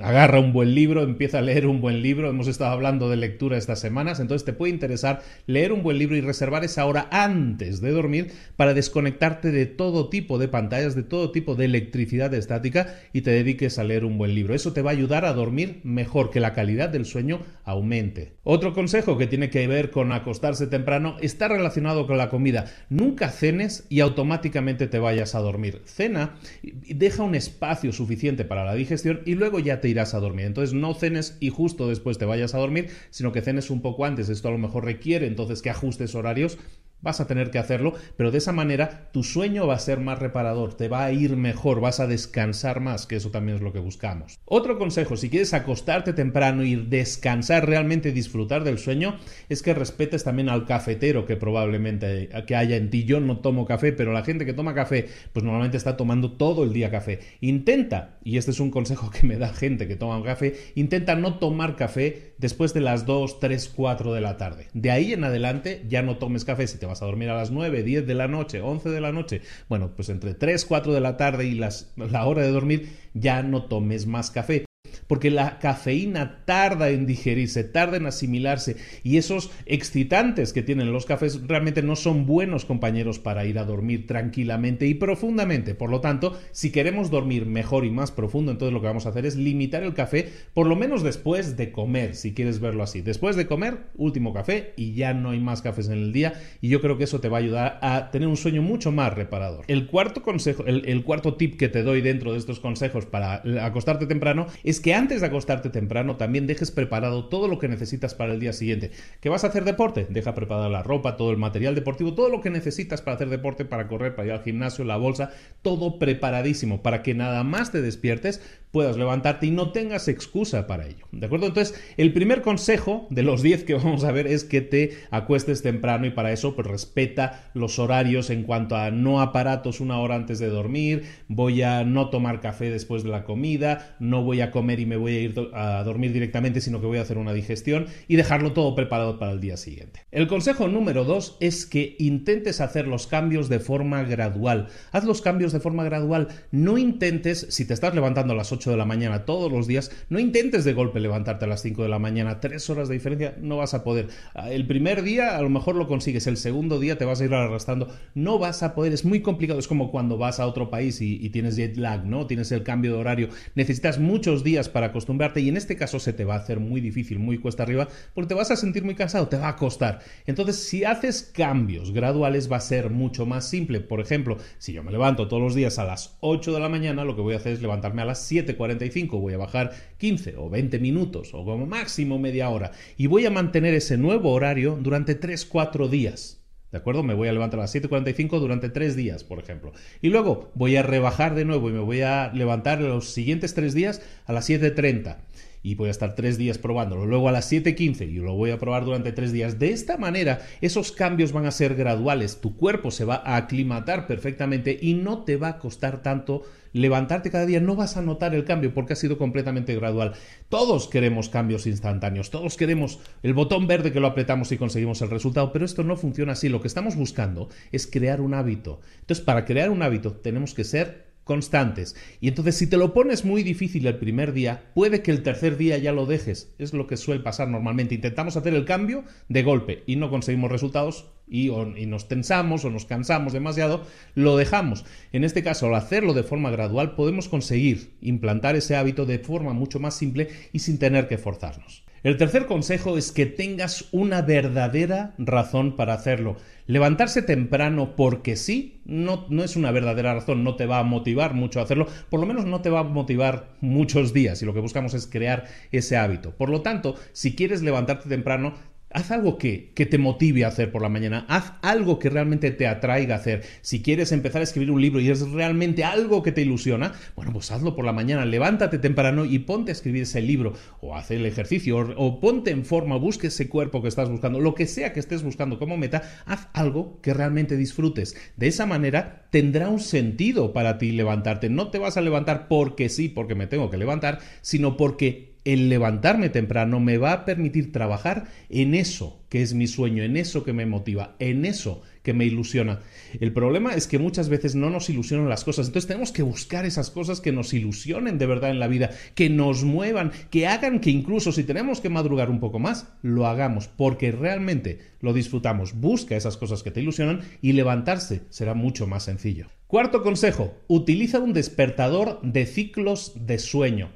agarra 0.00 0.40
un 0.40 0.52
buen 0.52 0.74
libro, 0.74 1.02
empieza 1.02 1.38
a 1.38 1.42
leer 1.42 1.66
un 1.66 1.80
buen 1.80 2.02
libro. 2.02 2.28
Hemos 2.28 2.48
estado 2.48 2.72
hablando 2.72 3.08
de 3.08 3.16
lectura 3.16 3.56
estas 3.56 3.80
semanas, 3.80 4.20
entonces 4.20 4.44
te 4.44 4.52
puede 4.52 4.72
interesar 4.72 5.22
leer 5.46 5.72
un 5.72 5.82
buen 5.82 5.98
libro 5.98 6.16
y 6.16 6.20
reservar 6.20 6.64
esa 6.64 6.86
hora 6.86 7.08
antes 7.10 7.80
de 7.80 7.90
dormir 7.90 8.32
para 8.56 8.74
desconectarte 8.74 9.50
de 9.50 9.66
todo 9.66 10.08
tipo 10.08 10.38
de 10.38 10.48
pantallas, 10.48 10.94
de 10.94 11.02
todo 11.02 11.30
tipo 11.30 11.54
de 11.54 11.66
electricidad 11.66 12.32
estática 12.34 12.94
y 13.12 13.22
te 13.22 13.30
dediques 13.30 13.78
a 13.78 13.84
leer 13.84 14.04
un 14.04 14.18
buen 14.18 14.34
libro. 14.34 14.54
Eso 14.54 14.72
te 14.72 14.82
va 14.82 14.90
a 14.90 14.94
ayudar 14.94 15.24
a 15.24 15.32
dormir 15.32 15.80
mejor, 15.84 16.30
que 16.30 16.40
la 16.40 16.54
calidad 16.54 16.88
del 16.88 17.04
sueño 17.04 17.40
aumente. 17.64 18.34
Otro 18.42 18.74
consejo 18.74 19.16
que 19.18 19.26
tiene 19.26 19.50
que 19.50 19.66
ver 19.66 19.90
con 19.90 20.12
acostarse 20.12 20.66
temprano 20.66 21.16
está 21.20 21.48
relacionado 21.48 22.06
con 22.06 22.18
la 22.18 22.30
comida. 22.30 22.66
Nunca 22.88 23.28
cenes 23.30 23.86
y 23.88 24.00
automáticamente 24.00 24.86
te 24.86 24.98
vayas 24.98 25.34
a 25.34 25.40
dormir. 25.40 25.82
Cena, 25.84 26.36
deja 26.62 27.22
un 27.22 27.34
espacio 27.34 27.92
suficiente 27.92 28.44
para 28.44 28.64
la 28.64 28.74
digestión 28.74 29.20
y 29.24 29.34
luego 29.34 29.58
ya 29.58 29.73
te 29.80 29.88
irás 29.88 30.14
a 30.14 30.20
dormir. 30.20 30.46
Entonces 30.46 30.74
no 30.74 30.94
cenes 30.94 31.36
y 31.40 31.50
justo 31.50 31.88
después 31.88 32.18
te 32.18 32.24
vayas 32.24 32.54
a 32.54 32.58
dormir, 32.58 32.90
sino 33.10 33.32
que 33.32 33.42
cenes 33.42 33.70
un 33.70 33.82
poco 33.82 34.04
antes. 34.04 34.28
Esto 34.28 34.48
a 34.48 34.52
lo 34.52 34.58
mejor 34.58 34.84
requiere 34.84 35.26
entonces 35.26 35.62
que 35.62 35.70
ajustes 35.70 36.14
horarios 36.14 36.58
Vas 37.04 37.20
a 37.20 37.26
tener 37.26 37.50
que 37.50 37.58
hacerlo, 37.58 37.92
pero 38.16 38.30
de 38.30 38.38
esa 38.38 38.52
manera 38.52 39.10
tu 39.12 39.22
sueño 39.22 39.66
va 39.66 39.74
a 39.74 39.78
ser 39.78 40.00
más 40.00 40.18
reparador, 40.18 40.74
te 40.74 40.88
va 40.88 41.04
a 41.04 41.12
ir 41.12 41.36
mejor, 41.36 41.80
vas 41.80 42.00
a 42.00 42.06
descansar 42.06 42.80
más, 42.80 43.06
que 43.06 43.16
eso 43.16 43.30
también 43.30 43.56
es 43.56 43.62
lo 43.62 43.74
que 43.74 43.78
buscamos. 43.78 44.38
Otro 44.46 44.78
consejo, 44.78 45.16
si 45.16 45.28
quieres 45.28 45.52
acostarte 45.52 46.14
temprano 46.14 46.64
y 46.64 46.76
descansar, 46.76 47.68
realmente 47.68 48.10
disfrutar 48.10 48.64
del 48.64 48.78
sueño, 48.78 49.16
es 49.48 49.62
que 49.62 49.74
respetes 49.74 50.24
también 50.24 50.48
al 50.48 50.64
cafetero 50.64 51.26
que 51.26 51.36
probablemente 51.36 52.30
que 52.46 52.56
haya 52.56 52.76
en 52.76 52.88
ti. 52.88 53.04
Yo 53.04 53.20
no 53.20 53.38
tomo 53.40 53.66
café, 53.66 53.92
pero 53.92 54.12
la 54.12 54.24
gente 54.24 54.46
que 54.46 54.54
toma 54.54 54.74
café, 54.74 55.08
pues 55.34 55.44
normalmente 55.44 55.76
está 55.76 55.98
tomando 55.98 56.32
todo 56.32 56.64
el 56.64 56.72
día 56.72 56.90
café. 56.90 57.20
Intenta, 57.40 58.18
y 58.24 58.38
este 58.38 58.50
es 58.50 58.60
un 58.60 58.70
consejo 58.70 59.10
que 59.10 59.26
me 59.26 59.36
da 59.36 59.52
gente 59.52 59.86
que 59.86 59.96
toma 59.96 60.22
café, 60.22 60.54
intenta 60.74 61.14
no 61.16 61.38
tomar 61.38 61.76
café 61.76 62.34
después 62.38 62.72
de 62.72 62.80
las 62.80 63.04
2, 63.06 63.40
3, 63.40 63.72
4 63.74 64.14
de 64.14 64.20
la 64.20 64.36
tarde. 64.36 64.68
De 64.72 64.90
ahí 64.90 65.12
en 65.12 65.24
adelante 65.24 65.84
ya 65.88 66.02
no 66.02 66.16
tomes 66.16 66.44
café 66.44 66.66
si 66.66 66.78
te 66.78 66.86
vas 66.86 66.93
a 67.02 67.06
dormir 67.06 67.30
a 67.30 67.36
las 67.36 67.50
9, 67.50 67.82
10 67.82 68.06
de 68.06 68.14
la 68.14 68.28
noche, 68.28 68.60
11 68.60 68.90
de 68.90 69.00
la 69.00 69.12
noche, 69.12 69.42
bueno, 69.68 69.92
pues 69.94 70.08
entre 70.08 70.34
3, 70.34 70.64
4 70.64 70.92
de 70.92 71.00
la 71.00 71.16
tarde 71.16 71.46
y 71.46 71.54
las, 71.54 71.92
la 71.96 72.26
hora 72.26 72.42
de 72.42 72.50
dormir 72.50 72.88
ya 73.14 73.42
no 73.42 73.64
tomes 73.64 74.06
más 74.06 74.30
café 74.30 74.64
porque 75.06 75.30
la 75.30 75.58
cafeína 75.58 76.44
tarda 76.44 76.90
en 76.90 77.06
digerirse, 77.06 77.64
tarda 77.64 77.96
en 77.96 78.06
asimilarse 78.06 78.76
y 79.02 79.16
esos 79.16 79.50
excitantes 79.66 80.52
que 80.52 80.62
tienen 80.62 80.92
los 80.92 81.06
cafés 81.06 81.40
realmente 81.46 81.82
no 81.82 81.96
son 81.96 82.26
buenos 82.26 82.64
compañeros 82.64 83.18
para 83.18 83.44
ir 83.44 83.58
a 83.58 83.64
dormir 83.64 84.06
tranquilamente 84.06 84.86
y 84.86 84.94
profundamente. 84.94 85.74
Por 85.74 85.90
lo 85.90 86.00
tanto, 86.00 86.38
si 86.52 86.70
queremos 86.70 87.10
dormir 87.10 87.46
mejor 87.46 87.84
y 87.84 87.90
más 87.90 88.10
profundo, 88.10 88.52
entonces 88.52 88.72
lo 88.72 88.80
que 88.80 88.86
vamos 88.86 89.06
a 89.06 89.10
hacer 89.10 89.26
es 89.26 89.36
limitar 89.36 89.82
el 89.82 89.94
café 89.94 90.28
por 90.52 90.66
lo 90.66 90.76
menos 90.76 91.02
después 91.02 91.56
de 91.56 91.72
comer, 91.72 92.14
si 92.14 92.34
quieres 92.34 92.60
verlo 92.60 92.82
así. 92.82 93.00
Después 93.00 93.36
de 93.36 93.46
comer, 93.46 93.78
último 93.96 94.32
café 94.32 94.72
y 94.76 94.94
ya 94.94 95.14
no 95.14 95.30
hay 95.30 95.40
más 95.40 95.62
cafés 95.62 95.88
en 95.88 95.94
el 95.94 96.12
día 96.12 96.34
y 96.60 96.68
yo 96.68 96.80
creo 96.80 96.98
que 96.98 97.04
eso 97.04 97.20
te 97.20 97.28
va 97.28 97.38
a 97.38 97.40
ayudar 97.40 97.78
a 97.82 98.10
tener 98.10 98.28
un 98.28 98.36
sueño 98.36 98.62
mucho 98.62 98.92
más 98.92 99.14
reparador. 99.14 99.64
El 99.68 99.86
cuarto 99.86 100.22
consejo, 100.22 100.64
el, 100.66 101.04
cuarto 101.04 101.34
tip 101.34 101.56
que 101.56 101.68
te 101.68 101.82
doy 101.82 102.00
dentro 102.00 102.32
de 102.32 102.38
estos 102.38 102.60
consejos 102.60 103.06
para 103.06 103.42
acostarte 103.62 104.06
temprano 104.06 104.46
es 104.62 104.80
que 104.84 104.92
antes 104.92 105.22
de 105.22 105.28
acostarte 105.28 105.70
temprano 105.70 106.18
también 106.18 106.46
dejes 106.46 106.70
preparado 106.70 107.30
todo 107.30 107.48
lo 107.48 107.58
que 107.58 107.68
necesitas 107.68 108.14
para 108.14 108.34
el 108.34 108.38
día 108.38 108.52
siguiente. 108.52 108.90
¿Qué 109.22 109.30
vas 109.30 109.42
a 109.42 109.46
hacer 109.46 109.64
deporte? 109.64 110.06
Deja 110.10 110.34
preparada 110.34 110.68
la 110.68 110.82
ropa, 110.82 111.16
todo 111.16 111.30
el 111.30 111.38
material 111.38 111.74
deportivo, 111.74 112.12
todo 112.12 112.28
lo 112.28 112.42
que 112.42 112.50
necesitas 112.50 113.00
para 113.00 113.14
hacer 113.14 113.30
deporte, 113.30 113.64
para 113.64 113.88
correr, 113.88 114.14
para 114.14 114.26
ir 114.26 114.32
al 114.34 114.42
gimnasio, 114.42 114.84
la 114.84 114.98
bolsa, 114.98 115.30
todo 115.62 115.98
preparadísimo 115.98 116.82
para 116.82 117.02
que 117.02 117.14
nada 117.14 117.44
más 117.44 117.72
te 117.72 117.80
despiertes 117.80 118.42
puedas 118.74 118.96
levantarte 118.96 119.46
y 119.46 119.52
no 119.52 119.70
tengas 119.70 120.08
excusa 120.08 120.66
para 120.66 120.86
ello. 120.86 121.06
¿De 121.12 121.26
acuerdo? 121.26 121.46
Entonces, 121.46 121.80
el 121.96 122.12
primer 122.12 122.42
consejo 122.42 123.06
de 123.08 123.22
los 123.22 123.40
10 123.40 123.62
que 123.62 123.74
vamos 123.74 124.02
a 124.02 124.10
ver 124.10 124.26
es 124.26 124.42
que 124.42 124.62
te 124.62 124.98
acuestes 125.12 125.62
temprano 125.62 126.06
y 126.06 126.10
para 126.10 126.32
eso 126.32 126.56
pues 126.56 126.66
respeta 126.66 127.52
los 127.54 127.78
horarios 127.78 128.30
en 128.30 128.42
cuanto 128.42 128.74
a 128.74 128.90
no 128.90 129.20
aparatos 129.20 129.78
una 129.78 130.00
hora 130.00 130.16
antes 130.16 130.40
de 130.40 130.48
dormir, 130.48 131.04
voy 131.28 131.62
a 131.62 131.84
no 131.84 132.10
tomar 132.10 132.40
café 132.40 132.68
después 132.68 133.04
de 133.04 133.10
la 133.10 133.22
comida, 133.22 133.94
no 134.00 134.24
voy 134.24 134.40
a 134.40 134.50
comer 134.50 134.80
y 134.80 134.86
me 134.86 134.96
voy 134.96 135.12
a 135.14 135.20
ir 135.20 135.50
a 135.54 135.84
dormir 135.84 136.12
directamente, 136.12 136.60
sino 136.60 136.80
que 136.80 136.86
voy 136.88 136.98
a 136.98 137.02
hacer 137.02 137.16
una 137.16 137.32
digestión 137.32 137.86
y 138.08 138.16
dejarlo 138.16 138.54
todo 138.54 138.74
preparado 138.74 139.20
para 139.20 139.30
el 139.30 139.40
día 139.40 139.56
siguiente. 139.56 140.00
El 140.10 140.26
consejo 140.26 140.66
número 140.66 141.04
2 141.04 141.36
es 141.38 141.64
que 141.64 141.94
intentes 142.00 142.60
hacer 142.60 142.88
los 142.88 143.06
cambios 143.06 143.48
de 143.48 143.60
forma 143.60 144.02
gradual. 144.02 144.66
Haz 144.90 145.04
los 145.04 145.22
cambios 145.22 145.52
de 145.52 145.60
forma 145.60 145.84
gradual. 145.84 146.26
No 146.50 146.76
intentes, 146.76 147.46
si 147.50 147.64
te 147.64 147.74
estás 147.74 147.94
levantando 147.94 148.32
a 148.32 148.36
las 148.36 148.50
8 148.50 148.63
de 148.70 148.76
la 148.76 148.84
mañana 148.84 149.24
todos 149.24 149.50
los 149.50 149.66
días, 149.66 149.90
no 150.08 150.18
intentes 150.18 150.64
de 150.64 150.72
golpe 150.72 151.00
levantarte 151.00 151.44
a 151.44 151.48
las 151.48 151.62
5 151.62 151.82
de 151.82 151.88
la 151.88 151.98
mañana, 151.98 152.40
tres 152.40 152.68
horas 152.70 152.88
de 152.88 152.94
diferencia, 152.94 153.36
no 153.40 153.56
vas 153.56 153.74
a 153.74 153.84
poder. 153.84 154.08
Ah, 154.34 154.50
el 154.50 154.66
primer 154.66 155.02
día 155.02 155.36
a 155.36 155.42
lo 155.42 155.50
mejor 155.50 155.76
lo 155.76 155.86
consigues, 155.86 156.26
el 156.26 156.36
segundo 156.36 156.78
día 156.78 156.98
te 156.98 157.04
vas 157.04 157.20
a 157.20 157.24
ir 157.24 157.34
arrastrando, 157.34 157.88
no 158.14 158.38
vas 158.38 158.62
a 158.62 158.74
poder, 158.74 158.92
es 158.92 159.04
muy 159.04 159.20
complicado, 159.20 159.58
es 159.58 159.68
como 159.68 159.90
cuando 159.90 160.18
vas 160.18 160.40
a 160.40 160.46
otro 160.46 160.70
país 160.70 161.00
y, 161.00 161.24
tienes 161.34 161.56
jet 161.56 161.76
lag, 161.76 162.04
¿no? 162.04 162.26
Tienes 162.26 162.52
el 162.52 162.62
cambio 162.62 162.92
de 162.92 162.98
horario, 162.98 163.28
necesitas 163.54 163.98
muchos 163.98 164.44
días 164.44 164.68
para 164.68 164.86
acostumbrarte 164.86 165.40
y 165.40 165.48
en 165.48 165.56
este 165.56 165.76
caso 165.76 165.98
se 165.98 166.12
te 166.12 166.24
va 166.24 166.34
a 166.34 166.38
hacer 166.38 166.60
muy 166.60 166.80
difícil, 166.80 167.18
muy 167.18 167.38
cuesta 167.38 167.64
arriba, 167.64 167.88
porque 168.14 168.28
te 168.28 168.34
vas 168.34 168.50
a 168.50 168.56
sentir 168.56 168.84
muy 168.84 168.94
cansado, 168.94 169.28
te 169.28 169.36
va 169.36 169.48
a 169.48 169.56
costar. 169.56 170.00
Entonces, 170.26 170.56
si 170.56 170.84
haces 170.84 171.22
cambios 171.34 171.92
graduales 171.92 172.50
va 172.50 172.58
a 172.58 172.60
ser 172.60 172.90
mucho 172.90 173.26
más 173.26 173.48
simple. 173.48 173.80
Por 173.80 174.00
ejemplo, 174.00 174.38
si 174.58 174.72
yo 174.72 174.82
me 174.82 174.92
levanto 174.92 175.28
todos 175.28 175.42
los 175.42 175.54
días 175.54 175.78
a 175.78 175.84
las 175.84 176.16
8 176.20 176.52
de 176.52 176.60
la 176.60 176.68
mañana, 176.68 177.04
lo 177.04 177.16
que 177.16 177.22
voy 177.22 177.34
a 177.34 177.38
hacer 177.38 177.52
es 177.52 177.62
levantarme 177.62 178.02
a 178.02 178.06
las 178.06 178.24
7 178.26 178.53
45, 178.56 179.18
voy 179.18 179.34
a 179.34 179.38
bajar 179.38 179.72
15 179.98 180.36
o 180.36 180.50
20 180.50 180.78
minutos 180.78 181.34
o 181.34 181.44
como 181.44 181.66
máximo 181.66 182.18
media 182.18 182.48
hora 182.48 182.72
y 182.96 183.06
voy 183.06 183.26
a 183.26 183.30
mantener 183.30 183.74
ese 183.74 183.96
nuevo 183.96 184.32
horario 184.32 184.78
durante 184.80 185.18
3-4 185.18 185.88
días. 185.88 186.40
¿De 186.74 186.78
acuerdo? 186.78 187.04
Me 187.04 187.14
voy 187.14 187.28
a 187.28 187.32
levantar 187.32 187.60
a 187.60 187.62
las 187.62 187.74
7.45 187.74 188.40
durante 188.40 188.68
3 188.68 188.96
días, 188.96 189.22
por 189.22 189.38
ejemplo. 189.38 189.72
Y 190.02 190.08
luego 190.08 190.50
voy 190.54 190.74
a 190.74 190.82
rebajar 190.82 191.36
de 191.36 191.44
nuevo 191.44 191.70
y 191.70 191.72
me 191.72 191.78
voy 191.78 192.00
a 192.00 192.32
levantar 192.32 192.80
los 192.80 193.10
siguientes 193.10 193.54
3 193.54 193.74
días 193.74 194.02
a 194.26 194.32
las 194.32 194.50
7.30. 194.50 195.18
y 195.64 195.74
voy 195.76 195.88
a 195.88 195.90
estar 195.90 196.14
tres 196.14 196.36
días 196.36 196.58
probándolo, 196.58 197.06
luego 197.06 197.28
a 197.28 197.32
las 197.32 197.50
7.15 197.50 198.06
y 198.08 198.16
lo 198.16 198.34
voy 198.34 198.50
a 198.50 198.58
probar 198.58 198.84
durante 198.84 199.12
tres 199.12 199.32
días. 199.32 199.58
De 199.58 199.70
esta 199.70 199.96
manera, 199.96 200.46
esos 200.60 200.92
cambios 200.92 201.32
van 201.32 201.46
a 201.46 201.50
ser 201.50 201.74
graduales, 201.74 202.42
tu 202.42 202.54
cuerpo 202.54 202.90
se 202.90 203.06
va 203.06 203.22
a 203.24 203.36
aclimatar 203.36 204.06
perfectamente 204.06 204.78
y 204.80 204.92
no 204.92 205.24
te 205.24 205.38
va 205.38 205.48
a 205.48 205.58
costar 205.58 206.02
tanto 206.02 206.42
levantarte 206.74 207.30
cada 207.30 207.46
día, 207.46 207.60
no 207.60 207.76
vas 207.76 207.96
a 207.96 208.02
notar 208.02 208.34
el 208.34 208.44
cambio 208.44 208.74
porque 208.74 208.92
ha 208.92 208.96
sido 208.96 209.16
completamente 209.16 209.74
gradual. 209.74 210.12
Todos 210.50 210.86
queremos 210.86 211.30
cambios 211.30 211.66
instantáneos, 211.66 212.30
todos 212.30 212.58
queremos 212.58 212.98
el 213.22 213.32
botón 213.32 213.66
verde 213.66 213.90
que 213.90 214.00
lo 214.00 214.08
apretamos 214.08 214.52
y 214.52 214.58
conseguimos 214.58 215.00
el 215.00 215.08
resultado, 215.08 215.50
pero 215.50 215.64
esto 215.64 215.82
no 215.82 215.96
funciona 215.96 216.32
así. 216.32 216.50
Lo 216.50 216.60
que 216.60 216.68
estamos 216.68 216.94
buscando 216.94 217.48
es 217.72 217.86
crear 217.86 218.20
un 218.20 218.34
hábito. 218.34 218.80
Entonces, 219.00 219.24
para 219.24 219.46
crear 219.46 219.70
un 219.70 219.82
hábito 219.82 220.12
tenemos 220.12 220.52
que 220.52 220.64
ser 220.64 221.13
constantes. 221.24 221.96
Y 222.20 222.28
entonces 222.28 222.56
si 222.56 222.66
te 222.66 222.76
lo 222.76 222.94
pones 222.94 223.24
muy 223.24 223.42
difícil 223.42 223.86
el 223.86 223.98
primer 223.98 224.32
día, 224.32 224.70
puede 224.74 225.02
que 225.02 225.10
el 225.10 225.22
tercer 225.22 225.56
día 225.56 225.78
ya 225.78 225.92
lo 225.92 226.06
dejes. 226.06 226.54
Es 226.58 226.72
lo 226.72 226.86
que 226.86 226.96
suele 226.96 227.22
pasar 227.22 227.48
normalmente. 227.48 227.94
Intentamos 227.94 228.36
hacer 228.36 228.54
el 228.54 228.64
cambio 228.64 229.04
de 229.28 229.42
golpe 229.42 229.82
y 229.86 229.96
no 229.96 230.10
conseguimos 230.10 230.52
resultados 230.52 231.06
y, 231.26 231.50
nos 231.86 232.08
tensamos 232.08 232.64
o 232.64 232.70
nos 232.70 232.84
cansamos 232.84 233.32
demasiado, 233.32 233.86
lo 234.14 234.36
dejamos. 234.36 234.84
En 235.12 235.24
este 235.24 235.42
caso, 235.42 235.66
al 235.66 235.74
hacerlo 235.74 236.12
de 236.12 236.22
forma 236.22 236.50
gradual, 236.50 236.94
podemos 236.94 237.28
conseguir 237.28 237.96
implantar 238.00 238.56
ese 238.56 238.76
hábito 238.76 239.06
de 239.06 239.18
forma 239.18 239.52
mucho 239.52 239.80
más 239.80 239.96
simple 239.96 240.28
y 240.52 240.58
sin 240.60 240.78
tener 240.78 241.08
que 241.08 241.18
forzarnos. 241.18 241.84
El 242.04 242.18
tercer 242.18 242.44
consejo 242.44 242.98
es 242.98 243.12
que 243.12 243.24
tengas 243.24 243.86
una 243.90 244.20
verdadera 244.20 245.14
razón 245.16 245.74
para 245.74 245.94
hacerlo. 245.94 246.36
Levantarse 246.66 247.22
temprano 247.22 247.96
porque 247.96 248.36
sí 248.36 248.82
no, 248.84 249.24
no, 249.30 249.42
es 249.42 249.56
una 249.56 249.70
verdadera 249.70 250.12
razón, 250.12 250.44
no 250.44 250.54
te 250.54 250.66
va 250.66 250.80
a 250.80 250.84
motivar 250.84 251.32
mucho 251.32 251.60
a 251.60 251.62
hacerlo, 251.62 251.86
por 252.10 252.20
lo 252.20 252.26
menos 252.26 252.44
no 252.44 252.60
te 252.60 252.68
va 252.68 252.80
a 252.80 252.84
motivar 252.84 253.54
muchos 253.62 254.12
días 254.12 254.42
y 254.42 254.44
lo 254.44 254.52
que 254.52 254.60
buscamos 254.60 254.92
es 254.92 255.06
crear 255.06 255.46
ese 255.72 255.96
hábito. 255.96 256.32
Por 256.32 256.50
lo 256.50 256.60
tanto, 256.60 256.94
si 257.12 257.34
quieres 257.34 257.62
levantarte 257.62 258.06
temprano, 258.10 258.52
haz 258.94 259.10
algo 259.10 259.36
que, 259.36 259.72
que, 259.74 259.86
te 259.86 259.98
motive 259.98 260.44
a 260.44 260.48
hacer 260.48 260.70
por 260.70 260.80
la 260.80 260.88
mañana, 260.88 261.26
haz 261.28 261.52
algo 261.62 261.98
que 261.98 262.08
realmente 262.08 262.50
te 262.52 262.66
atraiga 262.66 263.16
a 263.16 263.18
hacer. 263.18 263.42
Si 263.60 263.82
quieres 263.82 264.12
empezar 264.12 264.40
a 264.40 264.44
escribir 264.44 264.70
un 264.70 264.80
libro 264.80 265.00
y 265.00 265.10
es 265.10 265.28
realmente 265.30 265.84
algo 265.84 266.22
que 266.22 266.32
te 266.32 266.42
ilusiona, 266.42 266.92
bueno, 267.16 267.32
pues 267.32 267.50
hazlo 267.50 267.74
por 267.74 267.84
la 267.84 267.92
mañana, 267.92 268.24
levántate 268.24 268.78
temprano 268.78 269.24
y 269.24 269.40
ponte 269.40 269.72
a 269.72 269.74
escribir 269.74 270.02
ese 270.02 270.22
libro, 270.22 270.54
o 270.80 270.96
haz 270.96 271.10
el 271.10 271.26
ejercicio, 271.26 271.76
o, 271.76 272.06
o 272.06 272.20
ponte 272.20 272.52
en 272.52 272.64
forma, 272.64 272.96
busque 272.96 273.26
ese 273.26 273.48
cuerpo 273.48 273.82
que 273.82 273.88
estás 273.88 274.08
buscando, 274.08 274.38
lo 274.38 274.54
que 274.54 274.66
sea 274.66 274.92
que 274.92 275.00
estés 275.00 275.22
buscando 275.22 275.58
como 275.58 275.76
meta, 275.76 276.02
haz 276.24 276.48
algo 276.52 277.00
que 277.02 277.12
realmente 277.12 277.56
disfrutes. 277.56 278.16
De 278.36 278.46
esa 278.46 278.64
manera 278.64 279.26
tendrá 279.30 279.68
un 279.68 279.80
sentido 279.80 280.52
para 280.52 280.78
ti 280.78 280.92
levantarte. 280.92 281.50
No 281.50 281.70
te 281.70 281.78
vas 281.78 281.96
a 281.96 282.00
levantar 282.00 282.46
porque 282.46 282.88
sí, 282.88 283.08
porque 283.08 283.34
me 283.34 283.48
tengo 283.48 283.70
que 283.70 283.76
levantar, 283.76 284.20
sino 284.42 284.76
porque 284.76 285.33
el 285.44 285.68
levantarme 285.68 286.30
temprano 286.30 286.80
me 286.80 286.98
va 286.98 287.12
a 287.12 287.24
permitir 287.24 287.72
trabajar 287.72 288.28
en 288.48 288.74
eso 288.74 289.20
que 289.28 289.42
es 289.42 289.52
mi 289.52 289.66
sueño, 289.66 290.04
en 290.04 290.16
eso 290.16 290.44
que 290.44 290.52
me 290.52 290.64
motiva, 290.64 291.16
en 291.18 291.44
eso 291.44 291.82
que 292.04 292.14
me 292.14 292.24
ilusiona. 292.24 292.82
El 293.18 293.32
problema 293.32 293.74
es 293.74 293.88
que 293.88 293.98
muchas 293.98 294.28
veces 294.28 294.54
no 294.54 294.70
nos 294.70 294.88
ilusionan 294.90 295.28
las 295.28 295.42
cosas, 295.42 295.66
entonces 295.66 295.88
tenemos 295.88 296.12
que 296.12 296.22
buscar 296.22 296.64
esas 296.64 296.90
cosas 296.90 297.20
que 297.20 297.32
nos 297.32 297.52
ilusionen 297.52 298.16
de 298.16 298.26
verdad 298.26 298.50
en 298.50 298.60
la 298.60 298.68
vida, 298.68 298.90
que 299.16 299.30
nos 299.30 299.64
muevan, 299.64 300.12
que 300.30 300.46
hagan 300.46 300.78
que 300.78 300.90
incluso 300.90 301.32
si 301.32 301.42
tenemos 301.42 301.80
que 301.80 301.88
madrugar 301.88 302.30
un 302.30 302.38
poco 302.38 302.60
más, 302.60 302.92
lo 303.02 303.26
hagamos, 303.26 303.66
porque 303.66 304.12
realmente 304.12 304.78
lo 305.00 305.12
disfrutamos. 305.12 305.74
Busca 305.74 306.16
esas 306.16 306.36
cosas 306.36 306.62
que 306.62 306.70
te 306.70 306.80
ilusionan 306.80 307.22
y 307.42 307.52
levantarse 307.52 308.22
será 308.30 308.54
mucho 308.54 308.86
más 308.86 309.02
sencillo. 309.02 309.48
Cuarto 309.66 310.04
consejo, 310.04 310.54
utiliza 310.68 311.18
un 311.18 311.32
despertador 311.32 312.20
de 312.22 312.46
ciclos 312.46 313.14
de 313.26 313.40
sueño. 313.40 313.90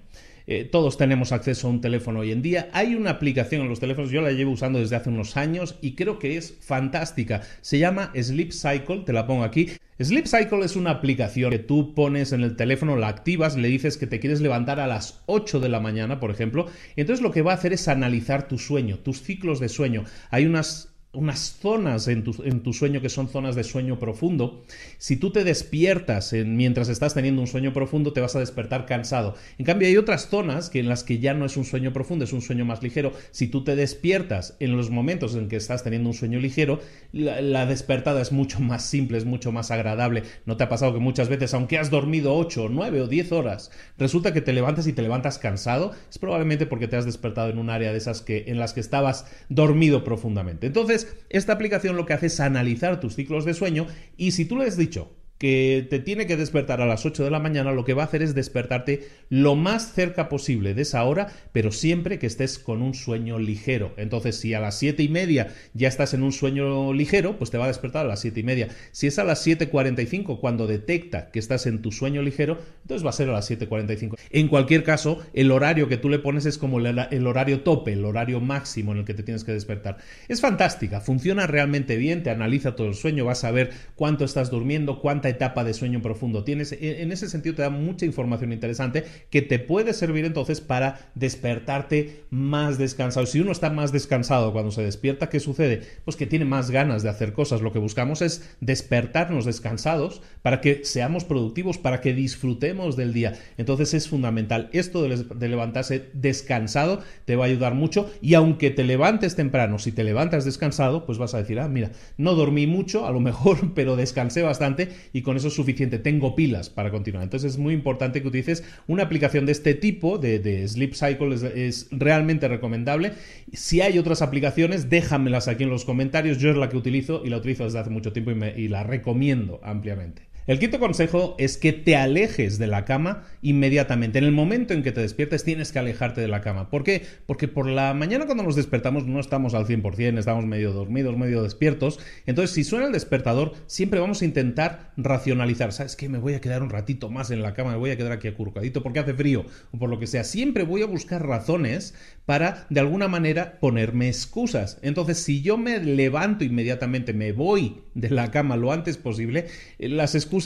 Eh, 0.50 0.64
todos 0.64 0.97
tenemos 0.97 1.33
acceso 1.33 1.67
a 1.67 1.71
un 1.71 1.83
teléfono 1.83 2.21
hoy 2.21 2.33
en 2.33 2.40
día. 2.40 2.71
Hay 2.73 2.95
una 2.95 3.11
aplicación 3.11 3.61
en 3.61 3.69
los 3.69 3.81
teléfonos, 3.81 4.11
yo 4.11 4.23
la 4.23 4.33
llevo 4.33 4.52
usando 4.52 4.78
desde 4.78 4.97
hace 4.97 5.11
unos 5.11 5.37
años 5.37 5.76
y 5.83 5.95
creo 5.95 6.19
que 6.19 6.38
es 6.38 6.57
fantástica. 6.61 7.43
Se 7.61 7.78
llama 7.78 8.12
Sleep 8.19 8.52
Cycle, 8.52 9.02
te 9.05 9.12
la 9.12 9.26
pongo 9.26 9.45
aquí. 9.45 9.69
Sleep 10.00 10.26
Cycle 10.26 10.64
es 10.64 10.75
una 10.75 10.93
aplicación 10.93 11.50
que 11.50 11.59
tú 11.59 11.95
pones 11.95 12.33
en 12.33 12.43
el 12.43 12.57
teléfono, 12.57 12.97
la 12.97 13.09
activas, 13.09 13.59
le 13.59 13.69
dices 13.69 13.99
que 13.99 14.07
te 14.07 14.21
quieres 14.21 14.40
levantar 14.40 14.81
a 14.81 14.87
las 14.87 15.21
8 15.26 15.61
de 15.61 15.69
la 15.69 15.81
mañana, 15.81 16.19
por 16.19 16.31
ejemplo, 16.31 16.67
entonces 16.97 17.23
lo 17.23 17.31
que 17.31 17.43
va 17.43 17.52
a 17.52 17.57
hacer 17.57 17.75
es 17.75 17.87
analizar 17.87 18.49
tu 18.49 18.59
sueño, 18.59 19.00
tus 19.00 19.21
ciclos 19.21 19.61
de 19.61 19.69
sueño. 19.69 20.05
Hay 20.31 20.47
unas 20.47 20.95
unas 21.12 21.57
zonas 21.61 22.07
en 22.07 22.23
tu, 22.23 22.43
en 22.45 22.62
tu, 22.62 22.75
sueño 22.75 23.00
que 23.00 23.09
son 23.09 23.29
zonas 23.29 23.55
de 23.55 23.65
sueño 23.65 23.99
profundo. 23.99 24.65
Si 24.99 25.17
tú 25.17 25.31
te 25.31 25.43
despiertas 25.43 26.35
en, 26.35 26.57
mientras 26.57 26.91
estás 26.91 27.15
teniendo 27.15 27.41
un 27.41 27.47
sueño 27.47 27.73
profundo, 27.73 28.12
te 28.12 28.21
vas 28.21 28.37
a 28.37 28.41
despertar 28.41 28.85
cansado. 28.85 29.35
En 29.57 29.65
cambio, 29.65 29.88
hay 29.88 29.97
otras 29.97 30.29
zonas 30.29 30.69
que 30.69 30.81
en 30.81 30.88
las 30.88 31.05
que 31.05 31.19
ya 31.19 31.33
no 31.33 31.47
es 31.47 31.57
un 31.57 31.65
sueño 31.65 31.95
profundo, 31.95 32.25
es 32.25 32.35
un 32.35 32.43
sueño 32.43 32.67
más 32.67 32.83
ligero. 32.83 33.12
Si 33.31 33.49
tú 33.49 33.65
te 33.65 33.75
despiertas 33.75 34.57
en 34.61 34.77
los 34.77 34.91
momentos 34.91 35.35
en 35.35 35.49
que 35.49 35.57
estás 35.57 35.83
teniendo 35.83 36.11
un 36.11 36.15
sueño 36.15 36.41
ligero, 36.41 36.81
la, 37.12 37.41
la 37.41 37.65
despertada 37.65 38.21
es 38.21 38.31
mucho 38.31 38.61
más 38.61 38.85
simple, 38.85 39.17
es 39.17 39.25
mucho 39.25 39.50
más 39.50 39.71
agradable. 39.71 40.25
¿No 40.45 40.59
te 40.59 40.65
ha 40.65 40.69
pasado 40.69 40.93
que 40.93 41.00
muchas 41.00 41.31
veces, 41.31 41.55
aunque 41.55 41.79
has 41.79 41.91
dormido 41.91 42.37
8, 42.37 42.69
9 42.71 43.00
o 43.00 43.07
10 43.09 43.33
horas, 43.33 43.71
resulta 43.97 44.35
que 44.35 44.43
te 44.43 44.53
levantas 44.53 44.87
y 44.87 44.93
te 44.93 45.03
levantas 45.03 45.38
cansado? 45.38 45.93
Es 46.11 46.19
probablemente 46.19 46.67
porque 46.67 46.87
te 46.87 46.97
has 46.97 47.07
despertado 47.07 47.49
en 47.49 47.59
un 47.59 47.71
área 47.71 47.93
de 47.93 47.99
esas 47.99 48.21
que, 48.21 48.45
en 48.49 48.59
las 48.59 48.75
que 48.75 48.81
estabas 48.81 49.27
dormido 49.49 50.05
profundamente. 50.05 50.67
Entonces, 50.67 50.98
esta 51.28 51.52
aplicación 51.52 51.97
lo 51.97 52.07
que 52.07 52.14
hace 52.14 52.26
es 52.26 52.40
analizar 52.40 53.00
tus 53.00 53.14
ciclos 53.14 53.45
de 53.45 53.55
sueño 53.55 53.87
y 54.17 54.33
si 54.33 54.45
tú 54.45 54.57
le 54.57 54.64
has 54.64 54.76
dicho 54.76 55.18
que 55.38 55.87
te 55.88 56.00
tiene 56.00 56.26
que 56.26 56.37
despertar 56.37 56.80
a 56.80 56.87
las 56.87 57.07
8 57.07 57.25
de 57.25 57.30
la 57.30 57.38
mañana, 57.38 57.73
lo 57.73 57.85
que 57.85 57.95
va 57.95 58.02
a 58.02 58.07
hacer 58.07 58.23
es 58.23 58.35
despertarte 58.35 59.09
lo 59.28 59.54
más 59.54 59.92
cerca 59.92 60.28
posible 60.28 60.75
de 60.75 60.83
esa 60.83 61.04
hora, 61.04 61.28
pero 61.52 61.71
siempre 61.71 62.18
que 62.18 62.26
estés 62.26 62.59
con 62.59 62.83
un 62.83 62.95
sueño 62.95 63.38
ligero. 63.38 63.95
Entonces, 63.97 64.37
si 64.37 64.54
a 64.54 64.61
las 64.61 64.78
7 64.78 65.02
y 65.02 65.09
media 65.09 65.54
ya 65.75 65.87
estás 65.87 66.12
en 66.12 66.25
un 66.25 66.33
sueño 66.33 66.92
ligero, 66.92 67.38
pues 67.38 67.50
te 67.50 67.59
va 67.59 67.64
a 67.66 67.68
despertar 67.68 68.04
a 68.04 68.09
las 68.09 68.21
7 68.21 68.40
y 68.40 68.42
media. 68.42 68.68
Si 68.90 69.07
es 69.07 69.18
a 69.18 69.25
las 69.25 69.47
7.45 69.47 70.40
cuando 70.40 70.66
detecta 70.66 71.30
que 71.30 71.38
estás 71.38 71.66
en 71.66 71.83
tu 71.83 71.92
sueño 71.92 72.21
ligero, 72.23 72.59
entonces 72.83 73.07
va 73.07 73.11
a 73.11 73.12
ser 73.12 73.28
a 73.28 73.33
las 73.33 73.49
7.45. 73.49 74.16
En 74.30 74.49
cualquier 74.49 74.83
caso, 74.83 75.25
el 75.35 75.52
horario 75.52 75.88
que 75.88 75.99
tú 75.99 76.09
le 76.09 76.18
pones 76.18 76.47
es 76.47 76.59
como 76.59 76.80
el 76.80 77.26
horario 77.26 77.61
tope, 77.61 77.92
el 77.92 78.04
horario 78.04 78.40
máximo 78.40 78.92
en 78.92 78.99
el 78.99 79.04
que 79.04 79.14
te 79.14 79.23
tienes 79.23 79.45
que 79.45 79.52
despertar. 79.52 79.99
Es 80.26 80.40
fantástica, 80.40 81.00
funciona 81.00 81.47
realmente 81.47 81.97
bien, 81.97 82.25
te 82.25 82.30
analiza 82.30 82.75
todo 82.75 82.88
el 82.88 82.95
sueño, 82.95 83.25
vas 83.25 83.45
a 83.45 83.52
ver 83.52 83.71
cuánto 83.95 84.25
estás 84.25 84.50
durmiendo, 84.50 85.00
cuánta 85.00 85.27
etapa 85.28 85.64
de 85.64 85.75
sueño 85.75 86.02
profundo 86.02 86.44
tienes. 86.44 86.73
E, 86.73 87.02
en 87.02 87.12
ese 87.12 87.28
sentido 87.28 87.54
te 87.54 87.62
da 87.62 87.70
mucha 87.70 88.06
información 88.06 88.52
interesante 88.52 89.04
que 89.30 89.42
te 89.42 89.58
puede 89.58 89.92
servir 89.92 90.25
entonces 90.25 90.61
para 90.61 91.11
despertarte 91.14 92.25
más 92.30 92.78
descansado. 92.78 93.26
Si 93.26 93.40
uno 93.40 93.52
está 93.52 93.70
más 93.70 93.92
descansado 93.92 94.52
cuando 94.52 94.70
se 94.70 94.82
despierta, 94.82 95.28
¿qué 95.28 95.40
sucede? 95.40 95.82
Pues 96.04 96.16
que 96.16 96.26
tiene 96.26 96.44
más 96.44 96.70
ganas 96.70 97.02
de 97.02 97.08
hacer 97.08 97.32
cosas. 97.32 97.62
Lo 97.62 97.73
que 97.73 97.78
buscamos 97.78 98.23
es 98.23 98.56
despertarnos 98.61 99.44
descansados 99.44 100.23
para 100.42 100.61
que 100.61 100.85
seamos 100.85 101.25
productivos, 101.25 101.78
para 101.78 102.00
que 102.00 102.14
disfrutemos 102.14 102.97
del 102.97 103.12
día. 103.12 103.35
Entonces 103.56 103.94
es 103.94 104.08
fundamental. 104.08 104.70
Esto 104.73 105.02
de 105.02 105.49
levantarse 105.49 106.11
descansado 106.12 107.00
te 107.25 107.37
va 107.37 107.44
a 107.44 107.49
ayudar 107.49 107.75
mucho 107.75 108.11
y 108.20 108.35
aunque 108.35 108.70
te 108.70 108.85
levantes 108.85 109.37
temprano, 109.37 109.78
si 109.78 109.92
te 109.92 110.04
levantas 110.04 110.44
descansado, 110.44 111.06
pues 111.06 111.18
vas 111.18 111.35
a 111.35 111.38
decir, 111.38 111.61
ah, 111.61 111.68
mira, 111.68 111.90
no 112.16 112.35
dormí 112.35 112.66
mucho, 112.66 113.06
a 113.06 113.12
lo 113.12 113.20
mejor, 113.20 113.73
pero 113.75 113.97
descansé 113.97 114.42
bastante 114.42 114.88
y 115.12 115.18
con 115.23 115.37
eso 115.37 115.49
es 115.49 115.55
suficiente, 115.55 115.99
tengo 115.99 116.35
pilas 116.35 116.71
para 116.71 116.91
continuar. 116.91 117.25
Entonces 117.25 117.53
es 117.53 117.59
muy 117.59 117.75
importante 117.75 118.23
que 118.23 118.29
utilices 118.29 118.65
una 118.87 119.05
aplicación 119.05 119.47
de 119.47 119.53
este 119.53 119.75
tipo, 119.75 120.19
de, 120.19 120.67
Sleep 120.67 120.95
Cycle, 120.95 121.35
es, 121.35 121.89
realmente 121.91 122.49
recomendable. 122.49 123.13
Si 123.53 123.81
hay 123.81 123.99
otras 123.99 124.23
aplicaciones, 124.23 124.91
déjamelas 124.91 125.49
aquí 125.49 125.65
en 125.65 125.71
los 125.71 125.85
comentarios. 125.85 126.39
Yo 126.39 126.51
es 126.51 126.57
la 126.57 126.69
que 126.69 126.77
utilizo 126.77 127.23
y 127.25 127.31
la 127.31 127.39
utilizo 127.39 127.65
desde 127.65 127.79
hace 127.79 127.91
mucho 127.91 128.13
tiempo 128.13 128.31
y 128.31 128.69
la 128.69 128.85
recomiendo 128.85 129.61
ampliamente. 129.63 130.27
El 130.49 130.59
quinto 130.59 130.81
consejo 130.81 131.35
es 131.38 131.59
que 131.59 131.75
te 131.75 131.95
alejes 131.95 132.59
de 132.59 132.69
la 132.69 132.87
cama 132.87 133.26
inmediatamente. 133.43 134.19
En 134.19 134.25
el 134.25 134.33
momento 134.33 134.73
en 134.73 134.83
que 134.83 134.93
te 134.93 135.02
despiertes 135.02 135.45
tienes 135.45 135.73
que 135.73 135.78
alejarte 135.78 136.23
de 136.23 136.28
la 136.28 136.40
cama. 136.40 136.71
¿Por 136.71 136.85
qué? 136.85 137.05
Porque 137.26 137.49
por 137.49 137.67
la 137.67 137.93
mañana 137.93 138.25
cuando 138.25 138.45
nos 138.45 138.57
despertamos 138.57 139.05
no 139.05 139.21
estamos 139.21 139.52
al 139.52 139.67
100%, 139.67 140.17
estamos 140.17 140.47
medio 140.47 140.73
dormidos, 140.73 141.19
medio 141.19 141.43
despiertos. 141.43 142.00
Entonces 142.25 142.55
si 142.55 142.64
suena 142.64 142.87
el 142.87 142.93
despertador 142.93 143.57
siempre 143.67 144.00
vamos 144.00 144.23
a 144.23 144.25
intentar 144.25 144.93
racionalizar. 144.97 145.71
¿Sabes 145.75 145.97
qué? 145.97 146.09
Me 146.09 146.17
voy 146.17 146.33
a 146.33 146.40
quedar 146.40 146.62
un 146.62 146.71
ratito 146.71 147.11
más 147.11 147.31
en 147.31 147.43
la 147.43 147.52
cama, 147.52 147.73
me 147.73 147.76
voy 147.76 147.90
a 147.90 147.99
quedar 147.99 148.12
aquí 148.12 148.28
acurrucadito 148.28 148.83
porque 148.83 149.00
hace 149.00 149.12
frío 149.12 149.45
o 149.73 149.78
por 149.78 149.90
lo 149.90 149.99
que 149.99 150.07
sea. 150.07 150.25
Siempre 150.25 150.64
voy 150.64 150.81
a 150.81 150.87
buscar 150.87 151.26
razones 151.26 151.95
para 152.25 152.67
de 152.71 152.81
alguna 152.81 153.07
manera 153.07 153.61
ponerme 153.61 154.09
excusas. 154.09 154.78
Entonces 154.81 155.19
si 155.19 155.43
yo 155.43 155.59
me 155.59 155.78
levanto 155.78 156.43
inmediatamente, 156.43 157.12
me 157.12 157.33
voy 157.33 157.83
de 157.95 158.09
la 158.09 158.31
cama 158.31 158.57
lo 158.57 158.73
antes 158.73 158.97
posible, 158.97 159.49
las 159.78 160.14
excusas 160.14 160.38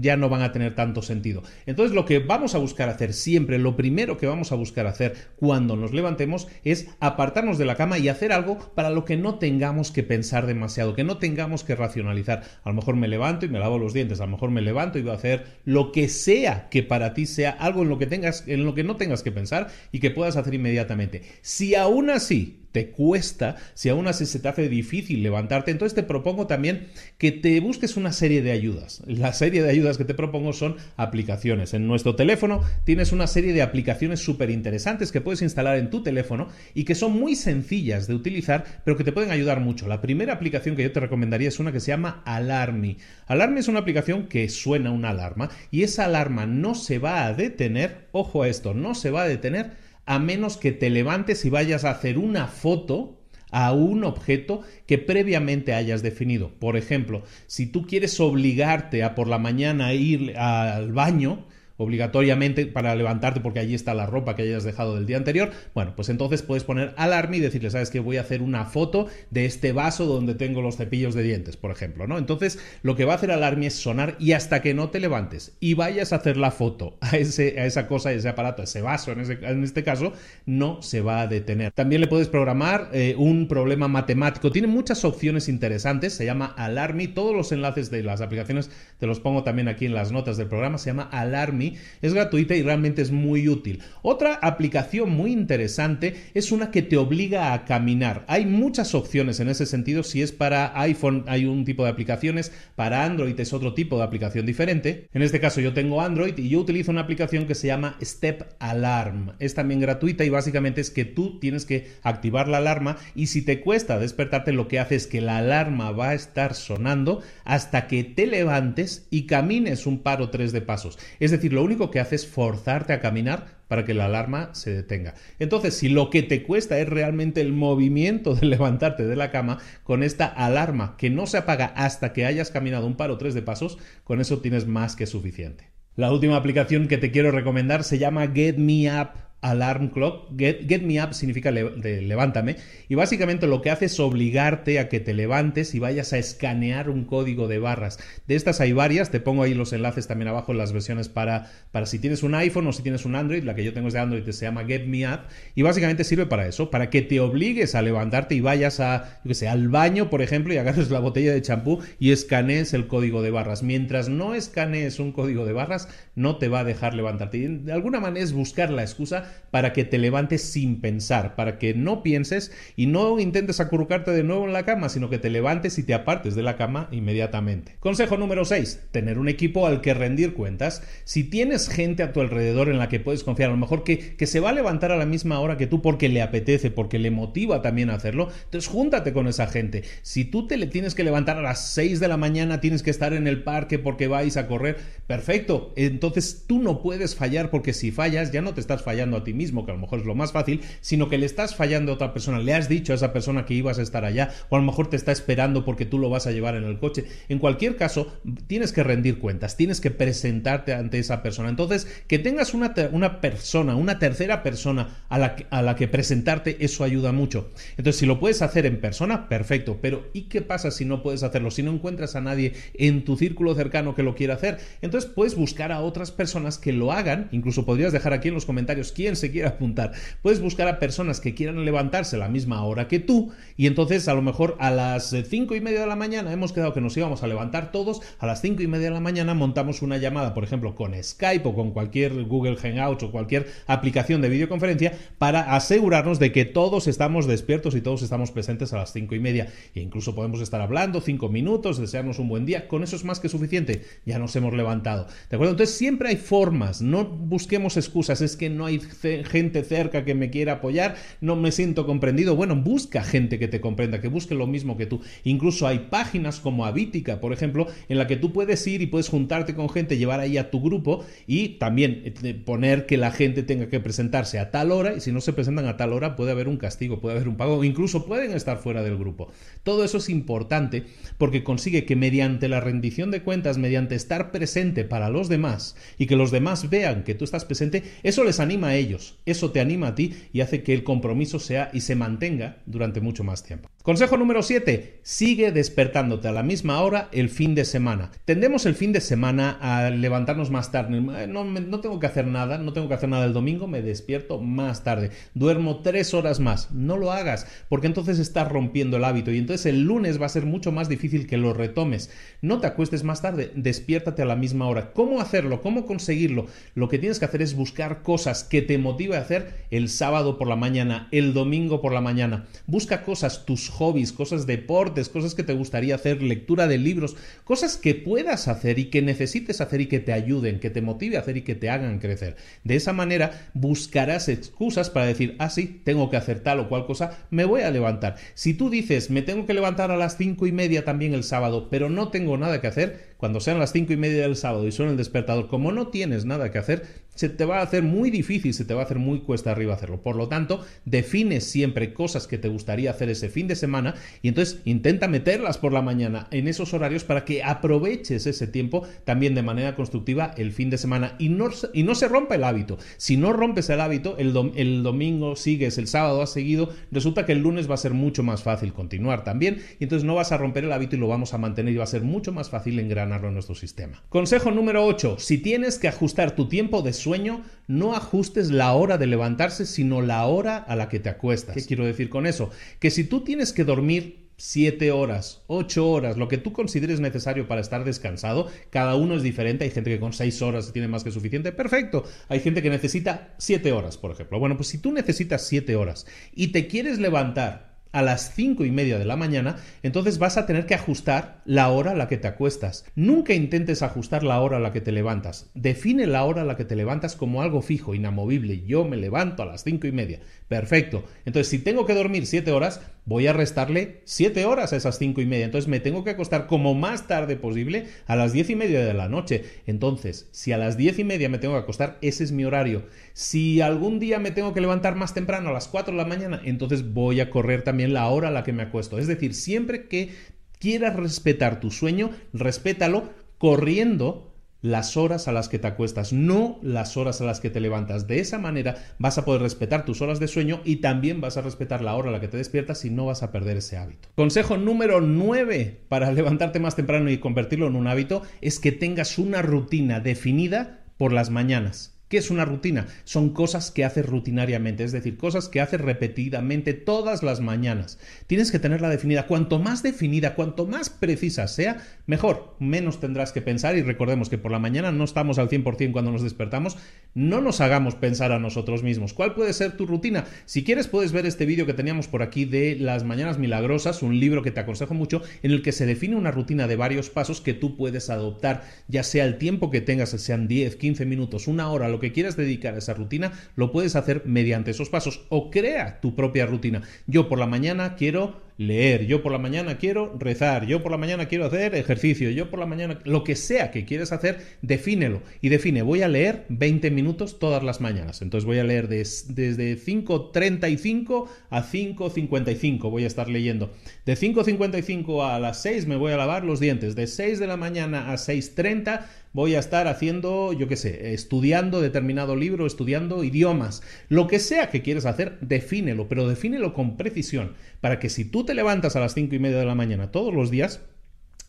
ya 0.00 0.16
no 0.16 0.28
van 0.28 0.42
a 0.42 0.52
tener 0.52 0.74
tanto 0.74 1.02
sentido. 1.02 1.42
Entonces 1.66 1.94
lo 1.94 2.04
que 2.04 2.18
vamos 2.18 2.54
a 2.54 2.58
buscar 2.58 2.88
hacer 2.88 3.12
siempre, 3.12 3.58
lo 3.58 3.76
primero 3.76 4.16
que 4.16 4.26
vamos 4.26 4.52
a 4.52 4.54
buscar 4.56 4.86
hacer 4.86 5.14
cuando 5.36 5.76
nos 5.76 5.92
levantemos 5.92 6.48
es 6.64 6.88
apartarnos 7.00 7.58
de 7.58 7.64
la 7.64 7.76
cama 7.76 7.98
y 7.98 8.08
hacer 8.08 8.32
algo 8.32 8.58
para 8.74 8.90
lo 8.90 9.04
que 9.04 9.16
no 9.16 9.38
tengamos 9.38 9.90
que 9.90 10.02
pensar 10.02 10.46
demasiado, 10.46 10.94
que 10.94 11.04
no 11.04 11.18
tengamos 11.18 11.64
que 11.64 11.74
racionalizar. 11.74 12.42
A 12.62 12.68
lo 12.68 12.74
mejor 12.74 12.96
me 12.96 13.08
levanto 13.08 13.46
y 13.46 13.48
me 13.48 13.58
lavo 13.58 13.78
los 13.78 13.92
dientes, 13.92 14.20
a 14.20 14.26
lo 14.26 14.32
mejor 14.32 14.50
me 14.50 14.60
levanto 14.60 14.98
y 14.98 15.02
voy 15.02 15.12
a 15.12 15.14
hacer 15.14 15.58
lo 15.64 15.92
que 15.92 16.08
sea 16.08 16.68
que 16.70 16.82
para 16.82 17.14
ti 17.14 17.26
sea 17.26 17.50
algo 17.50 17.82
en 17.82 17.88
lo 17.88 17.98
que 17.98 18.06
tengas 18.06 18.44
en 18.46 18.64
lo 18.64 18.74
que 18.74 18.84
no 18.84 18.96
tengas 18.96 19.22
que 19.22 19.32
pensar 19.32 19.68
y 19.92 20.00
que 20.00 20.10
puedas 20.10 20.36
hacer 20.36 20.54
inmediatamente. 20.54 21.22
Si 21.42 21.74
aún 21.74 22.10
así 22.10 22.59
te 22.72 22.90
cuesta, 22.90 23.56
si 23.74 23.88
aún 23.88 24.06
así 24.06 24.26
se 24.26 24.38
te 24.38 24.48
hace 24.48 24.68
difícil 24.68 25.22
levantarte, 25.22 25.70
entonces 25.70 25.94
te 25.94 26.02
propongo 26.02 26.46
también 26.46 26.86
que 27.18 27.32
te 27.32 27.58
busques 27.60 27.96
una 27.96 28.12
serie 28.12 28.42
de 28.42 28.52
ayudas. 28.52 29.02
La 29.06 29.32
serie 29.32 29.62
de 29.62 29.70
ayudas 29.70 29.98
que 29.98 30.04
te 30.04 30.14
propongo 30.14 30.52
son 30.52 30.76
aplicaciones. 30.96 31.74
En 31.74 31.86
nuestro 31.86 32.16
teléfono 32.16 32.62
tienes 32.84 33.12
una 33.12 33.26
serie 33.26 33.52
de 33.52 33.62
aplicaciones 33.62 34.20
súper 34.20 34.50
interesantes 34.50 35.12
que 35.12 35.20
puedes 35.20 35.42
instalar 35.42 35.78
en 35.78 35.90
tu 35.90 36.02
teléfono 36.02 36.48
y 36.74 36.84
que 36.84 36.94
son 36.94 37.12
muy 37.12 37.34
sencillas 37.34 38.06
de 38.06 38.14
utilizar, 38.14 38.64
pero 38.84 38.96
que 38.96 39.04
te 39.04 39.12
pueden 39.12 39.30
ayudar 39.30 39.60
mucho. 39.60 39.88
La 39.88 40.00
primera 40.00 40.32
aplicación 40.32 40.76
que 40.76 40.82
yo 40.82 40.92
te 40.92 41.00
recomendaría 41.00 41.48
es 41.48 41.58
una 41.58 41.72
que 41.72 41.80
se 41.80 41.88
llama 41.88 42.22
Alarmy. 42.24 42.98
Alarmy 43.26 43.60
es 43.60 43.68
una 43.68 43.80
aplicación 43.80 44.26
que 44.26 44.48
suena 44.48 44.90
una 44.90 45.10
alarma 45.10 45.50
y 45.70 45.82
esa 45.82 46.04
alarma 46.04 46.46
no 46.46 46.74
se 46.74 46.98
va 46.98 47.26
a 47.26 47.34
detener, 47.34 48.08
ojo 48.12 48.42
a 48.42 48.48
esto, 48.48 48.74
no 48.74 48.94
se 48.94 49.10
va 49.10 49.22
a 49.22 49.28
detener 49.28 49.89
a 50.10 50.18
menos 50.18 50.56
que 50.56 50.72
te 50.72 50.90
levantes 50.90 51.44
y 51.44 51.50
vayas 51.50 51.84
a 51.84 51.92
hacer 51.92 52.18
una 52.18 52.48
foto 52.48 53.20
a 53.52 53.72
un 53.72 54.02
objeto 54.02 54.62
que 54.84 54.98
previamente 54.98 55.72
hayas 55.72 56.02
definido. 56.02 56.50
Por 56.58 56.76
ejemplo, 56.76 57.22
si 57.46 57.66
tú 57.66 57.86
quieres 57.86 58.18
obligarte 58.18 59.04
a 59.04 59.14
por 59.14 59.28
la 59.28 59.38
mañana 59.38 59.94
ir 59.94 60.36
al 60.36 60.90
baño, 60.92 61.46
obligatoriamente 61.80 62.66
para 62.66 62.94
levantarte 62.94 63.40
porque 63.40 63.58
allí 63.58 63.74
está 63.74 63.94
la 63.94 64.06
ropa 64.06 64.36
que 64.36 64.42
hayas 64.42 64.64
dejado 64.64 64.96
del 64.96 65.06
día 65.06 65.16
anterior, 65.16 65.50
bueno, 65.74 65.94
pues 65.96 66.10
entonces 66.10 66.42
puedes 66.42 66.62
poner 66.62 66.92
alarma 66.96 67.36
y 67.36 67.40
decirle, 67.40 67.70
sabes 67.70 67.90
que 67.90 68.00
voy 68.00 68.18
a 68.18 68.20
hacer 68.20 68.42
una 68.42 68.66
foto 68.66 69.06
de 69.30 69.46
este 69.46 69.72
vaso 69.72 70.04
donde 70.04 70.34
tengo 70.34 70.60
los 70.60 70.76
cepillos 70.76 71.14
de 71.14 71.22
dientes, 71.22 71.56
por 71.56 71.70
ejemplo, 71.70 72.06
¿no? 72.06 72.18
Entonces 72.18 72.58
lo 72.82 72.96
que 72.96 73.04
va 73.04 73.14
a 73.14 73.16
hacer 73.16 73.30
alarma 73.30 73.66
es 73.66 73.74
sonar 73.74 74.16
y 74.18 74.32
hasta 74.32 74.60
que 74.60 74.74
no 74.74 74.90
te 74.90 75.00
levantes 75.00 75.56
y 75.58 75.74
vayas 75.74 76.12
a 76.12 76.16
hacer 76.16 76.36
la 76.36 76.50
foto 76.50 76.98
a, 77.00 77.16
ese, 77.16 77.58
a 77.58 77.64
esa 77.64 77.86
cosa, 77.86 78.10
a 78.10 78.12
ese 78.12 78.28
aparato, 78.28 78.60
a 78.62 78.64
ese 78.64 78.82
vaso 78.82 79.12
en, 79.12 79.64
este 79.64 79.82
caso, 79.82 80.12
no 80.46 80.82
se 80.82 81.00
va 81.00 81.22
a 81.22 81.26
detener. 81.26 81.72
También 81.72 82.00
le 82.00 82.06
puedes 82.06 82.28
programar 82.28 82.90
eh, 82.92 83.14
un 83.16 83.48
problema 83.48 83.88
matemático. 83.88 84.52
Tiene 84.52 84.68
muchas 84.68 85.04
opciones 85.04 85.48
interesantes, 85.48 86.12
se 86.12 86.24
llama 86.24 86.46
Alarmy, 86.56 87.08
todos 87.08 87.34
los 87.34 87.52
enlaces 87.52 87.90
de 87.90 88.02
las 88.02 88.20
aplicaciones 88.20 88.70
te 88.98 89.06
los 89.06 89.20
pongo 89.20 89.42
también 89.44 89.68
aquí 89.68 89.86
en 89.86 89.94
las 89.94 90.12
notas 90.12 90.36
del 90.36 90.48
programa, 90.48 90.78
se 90.78 90.90
llama 90.90 91.08
Alarmy 91.10 91.69
es 92.02 92.14
gratuita 92.14 92.54
y 92.54 92.62
realmente 92.62 93.02
es 93.02 93.10
muy 93.10 93.48
útil. 93.48 93.80
Otra 94.02 94.34
aplicación 94.34 95.10
muy 95.10 95.32
interesante 95.32 96.14
es 96.34 96.52
una 96.52 96.70
que 96.70 96.82
te 96.82 96.96
obliga 96.96 97.52
a 97.52 97.64
caminar. 97.64 98.24
Hay 98.28 98.46
muchas 98.46 98.94
opciones 98.94 99.40
en 99.40 99.48
ese 99.48 99.66
sentido. 99.66 100.02
Si 100.02 100.22
es 100.22 100.32
para 100.32 100.78
iPhone 100.80 101.24
hay 101.26 101.46
un 101.46 101.64
tipo 101.64 101.84
de 101.84 101.90
aplicaciones, 101.90 102.52
para 102.76 103.04
Android 103.04 103.38
es 103.38 103.52
otro 103.52 103.74
tipo 103.74 103.98
de 103.98 104.04
aplicación 104.04 104.46
diferente. 104.46 105.08
En 105.12 105.22
este 105.22 105.40
caso 105.40 105.60
yo 105.60 105.72
tengo 105.72 106.00
Android 106.00 106.36
y 106.38 106.48
yo 106.48 106.60
utilizo 106.60 106.90
una 106.90 107.02
aplicación 107.02 107.46
que 107.46 107.54
se 107.54 107.66
llama 107.66 107.96
Step 108.02 108.54
Alarm. 108.58 109.32
Es 109.38 109.54
también 109.54 109.80
gratuita 109.80 110.24
y 110.24 110.30
básicamente 110.30 110.80
es 110.80 110.90
que 110.90 111.04
tú 111.04 111.38
tienes 111.38 111.64
que 111.64 111.88
activar 112.02 112.48
la 112.48 112.58
alarma 112.58 112.96
y 113.14 113.26
si 113.26 113.42
te 113.42 113.60
cuesta 113.60 113.98
despertarte 113.98 114.52
lo 114.52 114.68
que 114.68 114.78
hace 114.78 114.96
es 114.96 115.06
que 115.06 115.20
la 115.20 115.38
alarma 115.38 115.90
va 115.92 116.10
a 116.10 116.14
estar 116.14 116.54
sonando 116.54 117.22
hasta 117.44 117.86
que 117.86 118.04
te 118.04 118.26
levantes 118.26 119.06
y 119.10 119.26
camines 119.26 119.86
un 119.86 120.02
par 120.02 120.22
o 120.22 120.30
tres 120.30 120.52
de 120.52 120.60
pasos. 120.60 120.98
Es 121.18 121.30
decir, 121.30 121.52
lo 121.52 121.59
único 121.62 121.90
que 121.90 122.00
hace 122.00 122.16
es 122.16 122.26
forzarte 122.26 122.92
a 122.92 123.00
caminar 123.00 123.60
para 123.68 123.84
que 123.84 123.94
la 123.94 124.06
alarma 124.06 124.50
se 124.52 124.72
detenga. 124.72 125.14
Entonces, 125.38 125.74
si 125.74 125.88
lo 125.88 126.10
que 126.10 126.22
te 126.22 126.42
cuesta 126.42 126.78
es 126.78 126.88
realmente 126.88 127.40
el 127.40 127.52
movimiento 127.52 128.34
de 128.34 128.46
levantarte 128.48 129.06
de 129.06 129.16
la 129.16 129.30
cama, 129.30 129.58
con 129.84 130.02
esta 130.02 130.26
alarma 130.26 130.96
que 130.96 131.10
no 131.10 131.26
se 131.26 131.38
apaga 131.38 131.66
hasta 131.66 132.12
que 132.12 132.26
hayas 132.26 132.50
caminado 132.50 132.86
un 132.86 132.96
par 132.96 133.10
o 133.10 133.18
tres 133.18 133.34
de 133.34 133.42
pasos, 133.42 133.78
con 134.04 134.20
eso 134.20 134.40
tienes 134.40 134.66
más 134.66 134.96
que 134.96 135.06
suficiente. 135.06 135.70
La 135.96 136.12
última 136.12 136.36
aplicación 136.36 136.88
que 136.88 136.98
te 136.98 137.10
quiero 137.10 137.30
recomendar 137.30 137.84
se 137.84 137.98
llama 137.98 138.28
Get 138.28 138.56
Me 138.56 138.90
Up 138.90 139.29
Alarm 139.40 139.88
Clock. 139.88 140.38
Get, 140.38 140.82
Me 140.82 141.02
Up 141.02 141.14
significa 141.14 141.50
levántame. 141.50 142.56
Y 142.88 142.94
básicamente 142.94 143.46
lo 143.46 143.62
que 143.62 143.70
hace 143.70 143.86
es 143.86 144.00
obligarte 144.00 144.78
a 144.78 144.88
que 144.88 145.00
te 145.00 145.14
levantes 145.14 145.74
y 145.74 145.78
vayas 145.78 146.12
a 146.12 146.18
escanear 146.18 146.90
un 146.90 147.04
código 147.04 147.48
de 147.48 147.58
barras. 147.58 147.98
De 148.26 148.34
estas 148.34 148.60
hay 148.60 148.72
varias. 148.72 149.10
Te 149.10 149.20
pongo 149.20 149.42
ahí 149.42 149.54
los 149.54 149.72
enlaces 149.72 150.06
también 150.06 150.28
abajo 150.28 150.52
en 150.52 150.58
las 150.58 150.72
versiones 150.72 151.08
para, 151.08 151.50
para 151.72 151.86
si 151.86 151.98
tienes 151.98 152.22
un 152.22 152.34
iPhone 152.34 152.66
o 152.66 152.72
si 152.72 152.82
tienes 152.82 153.04
un 153.04 153.16
Android. 153.16 153.42
La 153.44 153.54
que 153.54 153.64
yo 153.64 153.72
tengo 153.72 153.88
es 153.88 153.94
de 153.94 154.00
Android 154.00 154.28
se 154.30 154.44
llama 154.44 154.64
Get 154.64 154.86
Me 154.86 155.06
Up. 155.06 155.20
Y 155.54 155.62
básicamente 155.62 156.04
sirve 156.04 156.26
para 156.26 156.46
eso, 156.46 156.70
para 156.70 156.90
que 156.90 157.02
te 157.02 157.20
obligues 157.20 157.74
a 157.74 157.82
levantarte 157.82 158.34
y 158.34 158.40
vayas 158.40 158.80
a, 158.80 159.20
que 159.26 159.34
sé, 159.34 159.48
al 159.48 159.68
baño, 159.68 160.10
por 160.10 160.22
ejemplo, 160.22 160.52
y 160.52 160.58
agarres 160.58 160.90
la 160.90 161.00
botella 161.00 161.32
de 161.32 161.42
champú 161.42 161.80
y 161.98 162.12
escanees 162.12 162.74
el 162.74 162.86
código 162.86 163.22
de 163.22 163.30
barras. 163.30 163.62
Mientras 163.62 164.08
no 164.08 164.34
escanees 164.34 164.98
un 164.98 165.12
código 165.12 165.46
de 165.46 165.52
barras, 165.52 165.88
no 166.14 166.36
te 166.36 166.48
va 166.48 166.60
a 166.60 166.64
dejar 166.64 166.94
levantarte. 166.94 167.48
De 167.48 167.72
alguna 167.72 168.00
manera 168.00 168.24
es 168.24 168.32
buscar 168.32 168.70
la 168.70 168.82
excusa 168.82 169.29
para 169.50 169.72
que 169.72 169.84
te 169.84 169.98
levantes 169.98 170.42
sin 170.42 170.80
pensar, 170.80 171.34
para 171.34 171.58
que 171.58 171.74
no 171.74 172.02
pienses 172.02 172.52
y 172.76 172.86
no 172.86 173.18
intentes 173.18 173.60
acurrucarte 173.60 174.10
de 174.12 174.22
nuevo 174.22 174.46
en 174.46 174.52
la 174.52 174.64
cama, 174.64 174.88
sino 174.88 175.10
que 175.10 175.18
te 175.18 175.30
levantes 175.30 175.78
y 175.78 175.82
te 175.82 175.94
apartes 175.94 176.34
de 176.34 176.42
la 176.42 176.56
cama 176.56 176.88
inmediatamente. 176.92 177.76
Consejo 177.80 178.16
número 178.16 178.44
6. 178.44 178.88
Tener 178.90 179.18
un 179.18 179.28
equipo 179.28 179.66
al 179.66 179.80
que 179.80 179.94
rendir 179.94 180.34
cuentas. 180.34 180.82
Si 181.04 181.24
tienes 181.24 181.68
gente 181.68 182.02
a 182.02 182.12
tu 182.12 182.20
alrededor 182.20 182.68
en 182.68 182.78
la 182.78 182.88
que 182.88 183.00
puedes 183.00 183.24
confiar, 183.24 183.50
a 183.50 183.52
lo 183.52 183.58
mejor 183.58 183.84
que, 183.84 184.16
que 184.16 184.26
se 184.26 184.40
va 184.40 184.50
a 184.50 184.54
levantar 184.54 184.92
a 184.92 184.96
la 184.96 185.06
misma 185.06 185.40
hora 185.40 185.56
que 185.56 185.66
tú 185.66 185.82
porque 185.82 186.08
le 186.08 186.22
apetece, 186.22 186.70
porque 186.70 186.98
le 186.98 187.10
motiva 187.10 187.62
también 187.62 187.90
a 187.90 187.94
hacerlo, 187.94 188.28
entonces 188.44 188.70
júntate 188.70 189.12
con 189.12 189.26
esa 189.26 189.46
gente. 189.46 189.82
Si 190.02 190.24
tú 190.24 190.46
te 190.46 190.56
le 190.56 190.66
tienes 190.66 190.94
que 190.94 191.04
levantar 191.04 191.38
a 191.38 191.42
las 191.42 191.72
6 191.72 192.00
de 192.00 192.08
la 192.08 192.16
mañana, 192.16 192.60
tienes 192.60 192.82
que 192.82 192.90
estar 192.90 193.12
en 193.12 193.26
el 193.26 193.42
parque 193.42 193.78
porque 193.78 194.08
vais 194.08 194.36
a 194.36 194.46
correr, 194.46 194.76
perfecto. 195.06 195.72
Entonces 195.76 196.44
tú 196.46 196.60
no 196.60 196.82
puedes 196.82 197.14
fallar 197.14 197.50
porque 197.50 197.72
si 197.72 197.90
fallas 197.90 198.32
ya 198.32 198.42
no 198.42 198.54
te 198.54 198.60
estás 198.60 198.82
fallando 198.82 199.19
a 199.20 199.24
ti 199.24 199.32
mismo, 199.32 199.64
que 199.64 199.72
a 199.72 199.74
lo 199.74 199.80
mejor 199.80 200.00
es 200.00 200.06
lo 200.06 200.14
más 200.14 200.32
fácil, 200.32 200.60
sino 200.80 201.08
que 201.08 201.18
le 201.18 201.26
estás 201.26 201.54
fallando 201.54 201.92
a 201.92 201.94
otra 201.94 202.12
persona, 202.12 202.38
le 202.38 202.54
has 202.54 202.68
dicho 202.68 202.92
a 202.92 202.96
esa 202.96 203.12
persona 203.12 203.46
que 203.46 203.54
ibas 203.54 203.78
a 203.78 203.82
estar 203.82 204.04
allá, 204.04 204.30
o 204.48 204.56
a 204.56 204.58
lo 204.58 204.64
mejor 204.64 204.88
te 204.88 204.96
está 204.96 205.12
esperando 205.12 205.64
porque 205.64 205.86
tú 205.86 205.98
lo 205.98 206.10
vas 206.10 206.26
a 206.26 206.32
llevar 206.32 206.54
en 206.56 206.64
el 206.64 206.78
coche. 206.78 207.04
En 207.28 207.38
cualquier 207.38 207.76
caso, 207.76 208.12
tienes 208.46 208.72
que 208.72 208.82
rendir 208.82 209.18
cuentas, 209.18 209.56
tienes 209.56 209.80
que 209.80 209.90
presentarte 209.90 210.74
ante 210.74 210.98
esa 210.98 211.22
persona. 211.22 211.48
Entonces, 211.48 211.86
que 212.06 212.18
tengas 212.18 212.54
una, 212.54 212.74
una 212.92 213.20
persona, 213.20 213.76
una 213.76 213.98
tercera 213.98 214.42
persona 214.42 215.04
a 215.08 215.18
la, 215.18 215.36
a 215.50 215.62
la 215.62 215.76
que 215.76 215.88
presentarte, 215.88 216.64
eso 216.64 216.84
ayuda 216.84 217.12
mucho. 217.12 217.50
Entonces, 217.76 217.96
si 217.96 218.06
lo 218.06 218.20
puedes 218.20 218.42
hacer 218.42 218.66
en 218.66 218.80
persona, 218.80 219.28
perfecto, 219.28 219.78
pero 219.80 220.08
¿y 220.12 220.22
qué 220.22 220.42
pasa 220.42 220.70
si 220.70 220.84
no 220.84 221.02
puedes 221.02 221.22
hacerlo? 221.22 221.50
Si 221.50 221.62
no 221.62 221.72
encuentras 221.72 222.16
a 222.16 222.20
nadie 222.20 222.54
en 222.74 223.04
tu 223.04 223.16
círculo 223.16 223.54
cercano 223.54 223.94
que 223.94 224.02
lo 224.02 224.14
quiera 224.14 224.34
hacer, 224.34 224.58
entonces 224.82 225.10
puedes 225.10 225.34
buscar 225.34 225.72
a 225.72 225.80
otras 225.80 226.10
personas 226.10 226.58
que 226.58 226.72
lo 226.72 226.92
hagan, 226.92 227.28
incluso 227.32 227.64
podrías 227.64 227.92
dejar 227.92 228.12
aquí 228.12 228.28
en 228.28 228.34
los 228.34 228.46
comentarios 228.46 228.92
quién 228.92 229.09
se 229.16 229.30
quiere 229.30 229.48
apuntar. 229.48 229.92
Puedes 230.22 230.40
buscar 230.40 230.68
a 230.68 230.78
personas 230.78 231.20
que 231.20 231.34
quieran 231.34 231.64
levantarse 231.64 232.16
a 232.16 232.18
la 232.18 232.28
misma 232.28 232.64
hora 232.64 232.88
que 232.88 232.98
tú 232.98 233.32
y 233.56 233.66
entonces 233.66 234.08
a 234.08 234.14
lo 234.14 234.22
mejor 234.22 234.56
a 234.60 234.70
las 234.70 235.14
cinco 235.28 235.54
y 235.54 235.60
media 235.60 235.80
de 235.80 235.86
la 235.86 235.96
mañana 235.96 236.32
hemos 236.32 236.52
quedado 236.52 236.72
que 236.72 236.80
nos 236.80 236.96
íbamos 236.96 237.22
a 237.22 237.26
levantar 237.26 237.72
todos, 237.72 238.00
a 238.18 238.26
las 238.26 238.40
cinco 238.40 238.62
y 238.62 238.66
media 238.66 238.88
de 238.88 238.94
la 238.94 239.00
mañana 239.00 239.34
montamos 239.34 239.82
una 239.82 239.98
llamada, 239.98 240.34
por 240.34 240.44
ejemplo, 240.44 240.74
con 240.74 240.94
Skype 241.02 241.48
o 241.48 241.54
con 241.54 241.72
cualquier 241.72 242.24
Google 242.24 242.56
Hangouts 242.56 243.02
o 243.04 243.10
cualquier 243.10 243.48
aplicación 243.66 244.20
de 244.20 244.28
videoconferencia 244.28 244.92
para 245.18 245.54
asegurarnos 245.54 246.18
de 246.18 246.32
que 246.32 246.44
todos 246.44 246.86
estamos 246.86 247.26
despiertos 247.26 247.74
y 247.74 247.80
todos 247.80 248.02
estamos 248.02 248.30
presentes 248.30 248.72
a 248.72 248.78
las 248.78 248.92
cinco 248.92 249.14
y 249.14 249.20
media. 249.20 249.48
E 249.74 249.80
incluso 249.80 250.14
podemos 250.14 250.40
estar 250.40 250.60
hablando 250.60 251.00
cinco 251.00 251.28
minutos, 251.28 251.78
desearnos 251.78 252.18
un 252.18 252.28
buen 252.28 252.46
día, 252.46 252.68
con 252.68 252.82
eso 252.82 252.96
es 252.96 253.04
más 253.04 253.20
que 253.20 253.28
suficiente, 253.28 253.82
ya 254.06 254.18
nos 254.18 254.34
hemos 254.36 254.54
levantado. 254.54 255.06
¿De 255.28 255.36
acuerdo? 255.36 255.52
Entonces 255.52 255.76
siempre 255.76 256.10
hay 256.10 256.16
formas, 256.16 256.82
no 256.82 257.04
busquemos 257.04 257.76
excusas, 257.76 258.20
es 258.20 258.36
que 258.36 258.50
no 258.50 258.66
hay 258.66 258.78
gente 259.00 259.64
cerca 259.64 260.04
que 260.04 260.14
me 260.14 260.30
quiera 260.30 260.54
apoyar, 260.54 260.96
no 261.20 261.36
me 261.36 261.52
siento 261.52 261.86
comprendido. 261.86 262.36
Bueno, 262.36 262.56
busca 262.56 263.02
gente 263.02 263.38
que 263.38 263.48
te 263.48 263.60
comprenda, 263.60 264.00
que 264.00 264.08
busque 264.08 264.34
lo 264.34 264.46
mismo 264.46 264.76
que 264.76 264.86
tú. 264.86 265.00
Incluso 265.24 265.66
hay 265.66 265.86
páginas 265.90 266.40
como 266.40 266.66
Avítica, 266.66 267.20
por 267.20 267.32
ejemplo, 267.32 267.66
en 267.88 267.98
la 267.98 268.06
que 268.06 268.16
tú 268.16 268.32
puedes 268.32 268.66
ir 268.66 268.82
y 268.82 268.86
puedes 268.86 269.08
juntarte 269.08 269.54
con 269.54 269.68
gente, 269.68 269.98
llevar 269.98 270.20
ahí 270.20 270.38
a 270.38 270.50
tu 270.50 270.60
grupo 270.60 271.04
y 271.26 271.50
también 271.58 272.02
eh, 272.04 272.34
poner 272.34 272.86
que 272.86 272.96
la 272.96 273.10
gente 273.10 273.42
tenga 273.42 273.68
que 273.68 273.80
presentarse 273.80 274.38
a 274.38 274.50
tal 274.50 274.72
hora 274.72 274.94
y 274.94 275.00
si 275.00 275.12
no 275.12 275.20
se 275.20 275.32
presentan 275.32 275.66
a 275.66 275.76
tal 275.76 275.92
hora 275.92 276.16
puede 276.16 276.32
haber 276.32 276.48
un 276.48 276.56
castigo, 276.56 277.00
puede 277.00 277.16
haber 277.16 277.28
un 277.28 277.36
pago, 277.36 277.62
incluso 277.64 278.06
pueden 278.06 278.32
estar 278.32 278.58
fuera 278.58 278.82
del 278.82 278.96
grupo. 278.96 279.32
Todo 279.62 279.84
eso 279.84 279.98
es 279.98 280.08
importante 280.08 280.84
porque 281.18 281.44
consigue 281.44 281.84
que 281.84 281.96
mediante 281.96 282.48
la 282.48 282.60
rendición 282.60 283.10
de 283.10 283.22
cuentas, 283.22 283.58
mediante 283.58 283.94
estar 283.94 284.30
presente 284.30 284.84
para 284.84 285.10
los 285.10 285.28
demás 285.28 285.76
y 285.98 286.06
que 286.06 286.16
los 286.16 286.30
demás 286.30 286.70
vean 286.70 287.04
que 287.04 287.14
tú 287.14 287.24
estás 287.24 287.44
presente, 287.44 287.82
eso 288.02 288.24
les 288.24 288.40
anima 288.40 288.68
a 288.68 288.74
ellos, 288.76 288.89
eso 289.26 289.50
te 289.50 289.60
anima 289.60 289.88
a 289.88 289.94
ti 289.94 290.14
y 290.32 290.40
hace 290.40 290.62
que 290.62 290.74
el 290.74 290.84
compromiso 290.84 291.38
sea 291.38 291.70
y 291.72 291.80
se 291.80 291.94
mantenga 291.94 292.58
durante 292.66 293.00
mucho 293.00 293.24
más 293.24 293.42
tiempo. 293.42 293.68
Consejo 293.82 294.18
número 294.18 294.42
7. 294.42 295.00
Sigue 295.02 295.52
despertándote 295.52 296.28
a 296.28 296.32
la 296.32 296.42
misma 296.42 296.82
hora 296.82 297.08
el 297.12 297.30
fin 297.30 297.54
de 297.54 297.64
semana. 297.64 298.10
Tendemos 298.26 298.66
el 298.66 298.74
fin 298.74 298.92
de 298.92 299.00
semana 299.00 299.56
a 299.58 299.88
levantarnos 299.88 300.50
más 300.50 300.70
tarde. 300.70 300.98
Eh, 300.98 301.26
no, 301.26 301.44
no, 301.44 301.80
tengo 301.80 301.98
que 301.98 302.06
hacer 302.06 302.26
nada, 302.26 302.58
no 302.58 302.74
tengo 302.74 302.88
que 302.88 302.94
hacer 302.94 303.08
nada 303.08 303.24
el 303.24 303.32
domingo, 303.32 303.66
me 303.68 303.80
despierto 303.80 304.38
más 304.38 304.84
tarde. 304.84 305.12
Duermo 305.32 305.80
tres 305.80 306.12
horas 306.12 306.40
más. 306.40 306.70
No 306.72 306.98
lo 306.98 307.10
hagas, 307.10 307.46
porque 307.70 307.86
entonces 307.86 308.18
estás 308.18 308.52
rompiendo 308.52 308.98
el 308.98 309.04
hábito 309.04 309.32
y 309.32 309.38
entonces 309.38 309.64
el 309.64 309.80
lunes 309.80 310.20
va 310.20 310.26
a 310.26 310.28
ser 310.28 310.44
mucho 310.44 310.72
más 310.72 310.90
difícil 310.90 311.26
que 311.26 311.38
lo 311.38 311.54
retomes. 311.54 312.10
No 312.42 312.60
te 312.60 312.66
acuestes 312.66 313.02
más 313.02 313.22
tarde, 313.22 313.50
despiértate 313.54 314.20
a 314.20 314.26
la 314.26 314.36
misma 314.36 314.68
hora. 314.68 314.92
¿Cómo 314.92 315.22
hacerlo? 315.22 315.62
¿Cómo 315.62 315.86
conseguirlo? 315.86 316.48
Lo 316.74 316.90
que 316.90 316.98
tienes 316.98 317.18
que 317.18 317.24
hacer 317.24 317.40
es 317.40 317.54
buscar 317.54 318.02
cosas 318.02 318.44
que 318.44 318.60
te 318.60 318.76
motive 318.76 319.16
a 319.16 319.20
hacer 319.20 319.54
el 319.70 319.88
sábado 319.88 320.36
por 320.36 320.48
la 320.48 320.56
mañana, 320.56 321.08
el 321.12 321.32
domingo 321.32 321.80
por 321.80 321.94
la 321.94 322.02
mañana. 322.02 322.46
Busca 322.66 323.04
cosas, 323.04 323.46
tus 323.46 323.69
hobbies, 323.70 324.12
cosas 324.12 324.46
deportes, 324.46 325.08
cosas 325.08 325.34
que 325.34 325.42
te 325.42 325.54
gustaría 325.54 325.94
hacer, 325.94 326.22
lectura 326.22 326.66
de 326.66 326.78
libros, 326.78 327.16
cosas 327.44 327.76
que 327.76 327.94
puedas 327.94 328.48
hacer 328.48 328.78
y 328.78 328.86
que 328.86 329.02
necesites 329.02 329.60
hacer 329.60 329.80
y 329.80 329.86
que 329.86 330.00
te 330.00 330.12
ayuden, 330.12 330.60
que 330.60 330.70
te 330.70 330.82
motive 330.82 331.16
a 331.16 331.20
hacer 331.20 331.36
y 331.36 331.42
que 331.42 331.54
te 331.54 331.70
hagan 331.70 331.98
crecer. 331.98 332.36
De 332.64 332.76
esa 332.76 332.92
manera 332.92 333.48
buscarás 333.54 334.28
excusas 334.28 334.90
para 334.90 335.06
decir, 335.06 335.36
ah, 335.38 335.50
sí, 335.50 335.80
tengo 335.84 336.10
que 336.10 336.16
hacer 336.16 336.40
tal 336.40 336.60
o 336.60 336.68
cual 336.68 336.86
cosa, 336.86 337.18
me 337.30 337.44
voy 337.44 337.62
a 337.62 337.70
levantar. 337.70 338.16
Si 338.34 338.54
tú 338.54 338.70
dices, 338.70 339.10
me 339.10 339.22
tengo 339.22 339.46
que 339.46 339.54
levantar 339.54 339.90
a 339.90 339.96
las 339.96 340.16
cinco 340.16 340.46
y 340.46 340.52
media 340.52 340.84
también 340.84 341.14
el 341.14 341.24
sábado, 341.24 341.68
pero 341.70 341.88
no 341.88 342.08
tengo 342.08 342.36
nada 342.36 342.60
que 342.60 342.66
hacer, 342.66 343.09
cuando 343.20 343.38
sean 343.38 343.58
las 343.58 343.72
cinco 343.72 343.92
y 343.92 343.98
media 343.98 344.22
del 344.22 344.34
sábado 344.34 344.66
y 344.66 344.72
suena 344.72 344.92
el 344.92 344.96
despertador, 344.96 345.46
como 345.46 345.72
no 345.72 345.88
tienes 345.88 346.24
nada 346.24 346.50
que 346.50 346.58
hacer, 346.58 346.86
se 347.14 347.28
te 347.28 347.44
va 347.44 347.58
a 347.58 347.62
hacer 347.62 347.82
muy 347.82 348.10
difícil, 348.10 348.54
se 348.54 348.64
te 348.64 348.72
va 348.72 348.80
a 348.80 348.84
hacer 348.84 348.98
muy 348.98 349.20
cuesta 349.20 349.50
arriba 349.50 349.74
hacerlo. 349.74 350.00
Por 350.00 350.16
lo 350.16 350.28
tanto, 350.28 350.64
defines 350.86 351.44
siempre 351.44 351.92
cosas 351.92 352.26
que 352.26 352.38
te 352.38 352.48
gustaría 352.48 352.90
hacer 352.90 353.10
ese 353.10 353.28
fin 353.28 353.46
de 353.46 353.56
semana 353.56 353.94
y 354.22 354.28
entonces 354.28 354.60
intenta 354.64 355.06
meterlas 355.06 355.58
por 355.58 355.74
la 355.74 355.82
mañana 355.82 356.28
en 356.30 356.48
esos 356.48 356.72
horarios 356.72 357.04
para 357.04 357.26
que 357.26 357.42
aproveches 357.42 358.26
ese 358.26 358.46
tiempo 358.46 358.86
también 359.04 359.34
de 359.34 359.42
manera 359.42 359.74
constructiva 359.74 360.32
el 360.38 360.52
fin 360.52 360.70
de 360.70 360.78
semana 360.78 361.16
y 361.18 361.28
no, 361.28 361.50
y 361.74 361.82
no 361.82 361.94
se 361.94 362.08
rompa 362.08 362.36
el 362.36 362.44
hábito. 362.44 362.78
Si 362.96 363.18
no 363.18 363.34
rompes 363.34 363.68
el 363.68 363.82
hábito, 363.82 364.16
el, 364.16 364.34
el 364.56 364.82
domingo 364.82 365.36
sigues, 365.36 365.76
el 365.76 365.88
sábado 365.88 366.22
has 366.22 366.32
seguido, 366.32 366.70
resulta 366.90 367.26
que 367.26 367.32
el 367.32 367.42
lunes 367.42 367.68
va 367.68 367.74
a 367.74 367.78
ser 367.78 367.92
mucho 367.92 368.22
más 368.22 368.42
fácil 368.42 368.72
continuar 368.72 369.24
también 369.24 369.58
y 369.78 369.84
entonces 369.84 370.06
no 370.06 370.14
vas 370.14 370.32
a 370.32 370.38
romper 370.38 370.64
el 370.64 370.72
hábito 370.72 370.96
y 370.96 370.98
lo 370.98 371.08
vamos 371.08 371.34
a 371.34 371.38
mantener 371.38 371.74
y 371.74 371.76
va 371.76 371.84
a 371.84 371.88
ser 371.88 372.00
mucho 372.02 372.32
más 372.32 372.48
fácil 372.48 372.78
en 373.16 373.34
nuestro 373.34 373.54
sistema. 373.54 374.02
Consejo 374.08 374.50
número 374.50 374.84
8. 374.86 375.16
Si 375.18 375.38
tienes 375.38 375.78
que 375.78 375.88
ajustar 375.88 376.34
tu 376.36 376.48
tiempo 376.48 376.82
de 376.82 376.92
sueño, 376.92 377.42
no 377.66 377.94
ajustes 377.94 378.50
la 378.50 378.72
hora 378.72 378.98
de 378.98 379.06
levantarse, 379.06 379.66
sino 379.66 380.00
la 380.00 380.24
hora 380.26 380.56
a 380.56 380.76
la 380.76 380.88
que 380.88 381.00
te 381.00 381.08
acuestas. 381.08 381.54
¿Qué 381.54 381.64
quiero 381.64 381.84
decir 381.84 382.08
con 382.08 382.26
eso? 382.26 382.50
Que 382.78 382.90
si 382.90 383.04
tú 383.04 383.22
tienes 383.22 383.52
que 383.52 383.64
dormir 383.64 384.30
7 384.36 384.90
horas, 384.90 385.42
8 385.48 385.86
horas, 385.86 386.16
lo 386.16 386.28
que 386.28 386.38
tú 386.38 386.52
consideres 386.52 386.98
necesario 386.98 387.46
para 387.46 387.60
estar 387.60 387.84
descansado, 387.84 388.48
cada 388.70 388.94
uno 388.94 389.14
es 389.16 389.22
diferente. 389.22 389.64
Hay 389.64 389.70
gente 389.70 389.90
que 389.90 390.00
con 390.00 390.14
6 390.14 390.40
horas 390.40 390.72
tiene 390.72 390.88
más 390.88 391.04
que 391.04 391.10
suficiente, 391.10 391.52
perfecto. 391.52 392.04
Hay 392.28 392.40
gente 392.40 392.62
que 392.62 392.70
necesita 392.70 393.34
7 393.36 393.72
horas, 393.72 393.98
por 393.98 394.12
ejemplo. 394.12 394.38
Bueno, 394.38 394.56
pues 394.56 394.68
si 394.68 394.78
tú 394.78 394.92
necesitas 394.92 395.46
7 395.46 395.76
horas 395.76 396.06
y 396.32 396.48
te 396.48 396.68
quieres 396.68 396.98
levantar 396.98 397.69
a 397.92 398.02
las 398.02 398.34
cinco 398.34 398.64
y 398.64 398.70
media 398.70 398.98
de 398.98 399.04
la 399.04 399.16
mañana, 399.16 399.56
entonces 399.82 400.18
vas 400.18 400.36
a 400.36 400.46
tener 400.46 400.66
que 400.66 400.74
ajustar 400.74 401.42
la 401.44 401.68
hora 401.70 401.92
a 401.92 401.94
la 401.94 402.08
que 402.08 402.18
te 402.18 402.28
acuestas. 402.28 402.84
Nunca 402.94 403.34
intentes 403.34 403.82
ajustar 403.82 404.22
la 404.22 404.40
hora 404.40 404.58
a 404.58 404.60
la 404.60 404.72
que 404.72 404.80
te 404.80 404.92
levantas. 404.92 405.50
Define 405.54 406.06
la 406.06 406.24
hora 406.24 406.42
a 406.42 406.44
la 406.44 406.56
que 406.56 406.64
te 406.64 406.76
levantas 406.76 407.16
como 407.16 407.42
algo 407.42 407.62
fijo, 407.62 407.94
inamovible. 407.94 408.62
Yo 408.66 408.84
me 408.84 408.96
levanto 408.96 409.42
a 409.42 409.46
las 409.46 409.64
cinco 409.64 409.86
y 409.86 409.92
media. 409.92 410.20
Perfecto. 410.48 411.04
Entonces, 411.24 411.48
si 411.48 411.58
tengo 411.58 411.86
que 411.86 411.94
dormir 411.94 412.26
siete 412.26 412.52
horas, 412.52 412.80
voy 413.04 413.26
a 413.26 413.32
restarle 413.32 414.02
siete 414.04 414.44
horas 414.44 414.72
a 414.72 414.76
esas 414.76 414.98
cinco 414.98 415.20
y 415.20 415.26
media. 415.26 415.44
Entonces, 415.44 415.68
me 415.68 415.80
tengo 415.80 416.04
que 416.04 416.10
acostar 416.10 416.46
como 416.46 416.74
más 416.74 417.06
tarde 417.06 417.36
posible 417.36 417.86
a 418.06 418.16
las 418.16 418.32
diez 418.32 418.50
y 418.50 418.56
media 418.56 418.84
de 418.84 418.94
la 418.94 419.08
noche. 419.08 419.44
Entonces, 419.66 420.28
si 420.32 420.52
a 420.52 420.58
las 420.58 420.76
diez 420.76 420.98
y 420.98 421.04
media 421.04 421.28
me 421.28 421.38
tengo 421.38 421.54
que 421.54 421.60
acostar, 421.60 421.98
ese 422.02 422.24
es 422.24 422.32
mi 422.32 422.44
horario. 422.44 422.86
Si 423.12 423.60
algún 423.60 423.98
día 423.98 424.18
me 424.18 424.30
tengo 424.30 424.54
que 424.54 424.60
levantar 424.60 424.94
más 424.94 425.14
temprano, 425.14 425.50
a 425.50 425.52
las 425.52 425.68
cuatro 425.68 425.92
de 425.92 425.98
la 425.98 426.08
mañana, 426.08 426.40
entonces 426.44 426.92
voy 426.92 427.20
a 427.20 427.30
correr 427.30 427.62
también 427.62 427.92
la 427.92 428.08
hora 428.08 428.28
a 428.28 428.32
la 428.32 428.44
que 428.44 428.52
me 428.52 428.62
acuesto. 428.62 428.98
Es 428.98 429.06
decir, 429.06 429.34
siempre 429.34 429.88
que 429.88 430.10
quieras 430.58 430.96
respetar 430.96 431.60
tu 431.60 431.70
sueño, 431.70 432.10
respétalo 432.32 433.10
corriendo 433.38 434.29
las 434.62 434.96
horas 434.96 435.28
a 435.28 435.32
las 435.32 435.48
que 435.48 435.58
te 435.58 435.66
acuestas, 435.66 436.12
no 436.12 436.58
las 436.62 436.96
horas 436.96 437.20
a 437.20 437.24
las 437.24 437.40
que 437.40 437.50
te 437.50 437.60
levantas. 437.60 438.06
De 438.06 438.20
esa 438.20 438.38
manera 438.38 438.76
vas 438.98 439.18
a 439.18 439.24
poder 439.24 439.42
respetar 439.42 439.84
tus 439.84 440.02
horas 440.02 440.20
de 440.20 440.28
sueño 440.28 440.60
y 440.64 440.76
también 440.76 441.20
vas 441.20 441.36
a 441.36 441.42
respetar 441.42 441.82
la 441.82 441.94
hora 441.94 442.10
a 442.10 442.12
la 442.12 442.20
que 442.20 442.28
te 442.28 442.36
despiertas 442.36 442.84
y 442.84 442.90
no 442.90 443.06
vas 443.06 443.22
a 443.22 443.32
perder 443.32 443.56
ese 443.56 443.76
hábito. 443.76 444.08
Consejo 444.14 444.56
número 444.56 445.00
9 445.00 445.84
para 445.88 446.12
levantarte 446.12 446.60
más 446.60 446.76
temprano 446.76 447.10
y 447.10 447.18
convertirlo 447.18 447.66
en 447.66 447.76
un 447.76 447.86
hábito 447.86 448.22
es 448.40 448.58
que 448.58 448.72
tengas 448.72 449.18
una 449.18 449.42
rutina 449.42 450.00
definida 450.00 450.84
por 450.96 451.12
las 451.12 451.30
mañanas. 451.30 451.99
¿Qué 452.10 452.18
es 452.18 452.32
una 452.32 452.44
rutina? 452.44 452.88
Son 453.04 453.30
cosas 453.30 453.70
que 453.70 453.84
haces 453.84 454.04
rutinariamente, 454.04 454.82
es 454.82 454.90
decir, 454.90 455.16
cosas 455.16 455.48
que 455.48 455.60
haces 455.60 455.80
repetidamente 455.80 456.74
todas 456.74 457.22
las 457.22 457.40
mañanas. 457.40 458.00
Tienes 458.26 458.50
que 458.50 458.58
tenerla 458.58 458.88
definida. 458.88 459.28
Cuanto 459.28 459.60
más 459.60 459.84
definida, 459.84 460.34
cuanto 460.34 460.66
más 460.66 460.90
precisa 460.90 461.46
sea, 461.46 461.86
mejor. 462.06 462.56
Menos 462.58 462.98
tendrás 462.98 463.30
que 463.30 463.42
pensar 463.42 463.76
y 463.76 463.82
recordemos 463.82 464.28
que 464.28 464.38
por 464.38 464.50
la 464.50 464.58
mañana 464.58 464.90
no 464.90 465.04
estamos 465.04 465.38
al 465.38 465.48
100% 465.48 465.92
cuando 465.92 466.10
nos 466.10 466.24
despertamos. 466.24 466.78
No 467.14 467.40
nos 467.40 467.60
hagamos 467.60 467.94
pensar 467.94 468.32
a 468.32 468.40
nosotros 468.40 468.82
mismos. 468.82 469.14
¿Cuál 469.14 469.34
puede 469.34 469.52
ser 469.52 469.76
tu 469.76 469.86
rutina? 469.86 470.24
Si 470.46 470.64
quieres 470.64 470.88
puedes 470.88 471.12
ver 471.12 471.26
este 471.26 471.46
vídeo 471.46 471.64
que 471.64 471.74
teníamos 471.74 472.08
por 472.08 472.22
aquí 472.22 472.44
de 472.44 472.74
las 472.74 473.04
mañanas 473.04 473.38
milagrosas, 473.38 474.02
un 474.02 474.18
libro 474.18 474.42
que 474.42 474.50
te 474.50 474.58
aconsejo 474.58 474.94
mucho, 474.94 475.22
en 475.44 475.52
el 475.52 475.62
que 475.62 475.70
se 475.70 475.86
define 475.86 476.16
una 476.16 476.32
rutina 476.32 476.66
de 476.66 476.74
varios 476.74 477.08
pasos 477.08 477.40
que 477.40 477.54
tú 477.54 477.76
puedes 477.76 478.10
adoptar, 478.10 478.64
ya 478.88 479.04
sea 479.04 479.24
el 479.26 479.38
tiempo 479.38 479.70
que 479.70 479.80
tengas, 479.80 480.10
sean 480.10 480.48
10, 480.48 480.74
15 480.74 481.06
minutos, 481.06 481.46
una 481.46 481.70
hora, 481.70 481.88
lo 481.88 481.99
que 482.00 482.12
quieras 482.12 482.36
dedicar 482.36 482.74
a 482.74 482.78
esa 482.78 482.94
rutina, 482.94 483.32
lo 483.54 483.70
puedes 483.72 483.96
hacer 483.96 484.22
mediante 484.24 484.70
esos 484.72 484.88
pasos 484.90 485.26
o 485.28 485.50
crea 485.50 486.00
tu 486.00 486.14
propia 486.14 486.46
rutina. 486.46 486.82
Yo 487.06 487.28
por 487.28 487.38
la 487.38 487.46
mañana 487.46 487.94
quiero 487.96 488.49
leer, 488.60 489.06
yo 489.06 489.22
por 489.22 489.32
la 489.32 489.38
mañana 489.38 489.78
quiero 489.78 490.14
rezar, 490.18 490.66
yo 490.66 490.82
por 490.82 490.92
la 490.92 490.98
mañana 490.98 491.28
quiero 491.28 491.46
hacer 491.46 491.74
ejercicio, 491.74 492.28
yo 492.28 492.50
por 492.50 492.60
la 492.60 492.66
mañana, 492.66 492.98
lo 493.04 493.24
que 493.24 493.34
sea 493.34 493.70
que 493.70 493.86
quieras 493.86 494.12
hacer, 494.12 494.38
defínelo 494.60 495.22
y 495.40 495.48
define, 495.48 495.80
voy 495.80 496.02
a 496.02 496.08
leer 496.08 496.44
20 496.50 496.90
minutos 496.90 497.38
todas 497.38 497.62
las 497.62 497.80
mañanas. 497.80 498.20
Entonces 498.20 498.44
voy 498.44 498.58
a 498.58 498.64
leer 498.64 498.88
desde 498.88 499.78
5.35 499.78 501.26
a 501.48 501.62
5.55, 501.62 502.90
voy 502.90 503.04
a 503.04 503.06
estar 503.06 503.30
leyendo. 503.30 503.72
De 504.04 504.12
5.55 504.12 505.26
a 505.26 505.40
las 505.40 505.62
6 505.62 505.86
me 505.86 505.96
voy 505.96 506.12
a 506.12 506.18
lavar 506.18 506.44
los 506.44 506.60
dientes, 506.60 506.94
de 506.94 507.06
6 507.06 507.38
de 507.38 507.46
la 507.46 507.56
mañana 507.56 508.12
a 508.12 508.16
6.30 508.16 509.06
voy 509.32 509.54
a 509.54 509.60
estar 509.60 509.86
haciendo, 509.86 510.52
yo 510.52 510.66
qué 510.66 510.76
sé, 510.76 511.14
estudiando 511.14 511.80
determinado 511.80 512.36
libro, 512.36 512.66
estudiando 512.66 513.22
idiomas. 513.22 513.82
Lo 514.08 514.26
que 514.26 514.38
sea 514.38 514.70
que 514.70 514.82
quieras 514.82 515.06
hacer, 515.06 515.38
defínelo, 515.40 516.08
pero 516.08 516.28
defínelo 516.28 516.74
con 516.74 516.96
precisión, 516.96 517.52
para 517.80 517.98
que 518.00 518.08
si 518.08 518.24
tú 518.24 518.44
te 518.50 518.56
levantas 518.56 518.96
a 518.96 519.00
las 519.00 519.14
cinco 519.14 519.36
y 519.36 519.38
media 519.38 519.58
de 519.58 519.64
la 519.64 519.76
mañana 519.76 520.10
todos 520.10 520.34
los 520.34 520.50
días, 520.50 520.80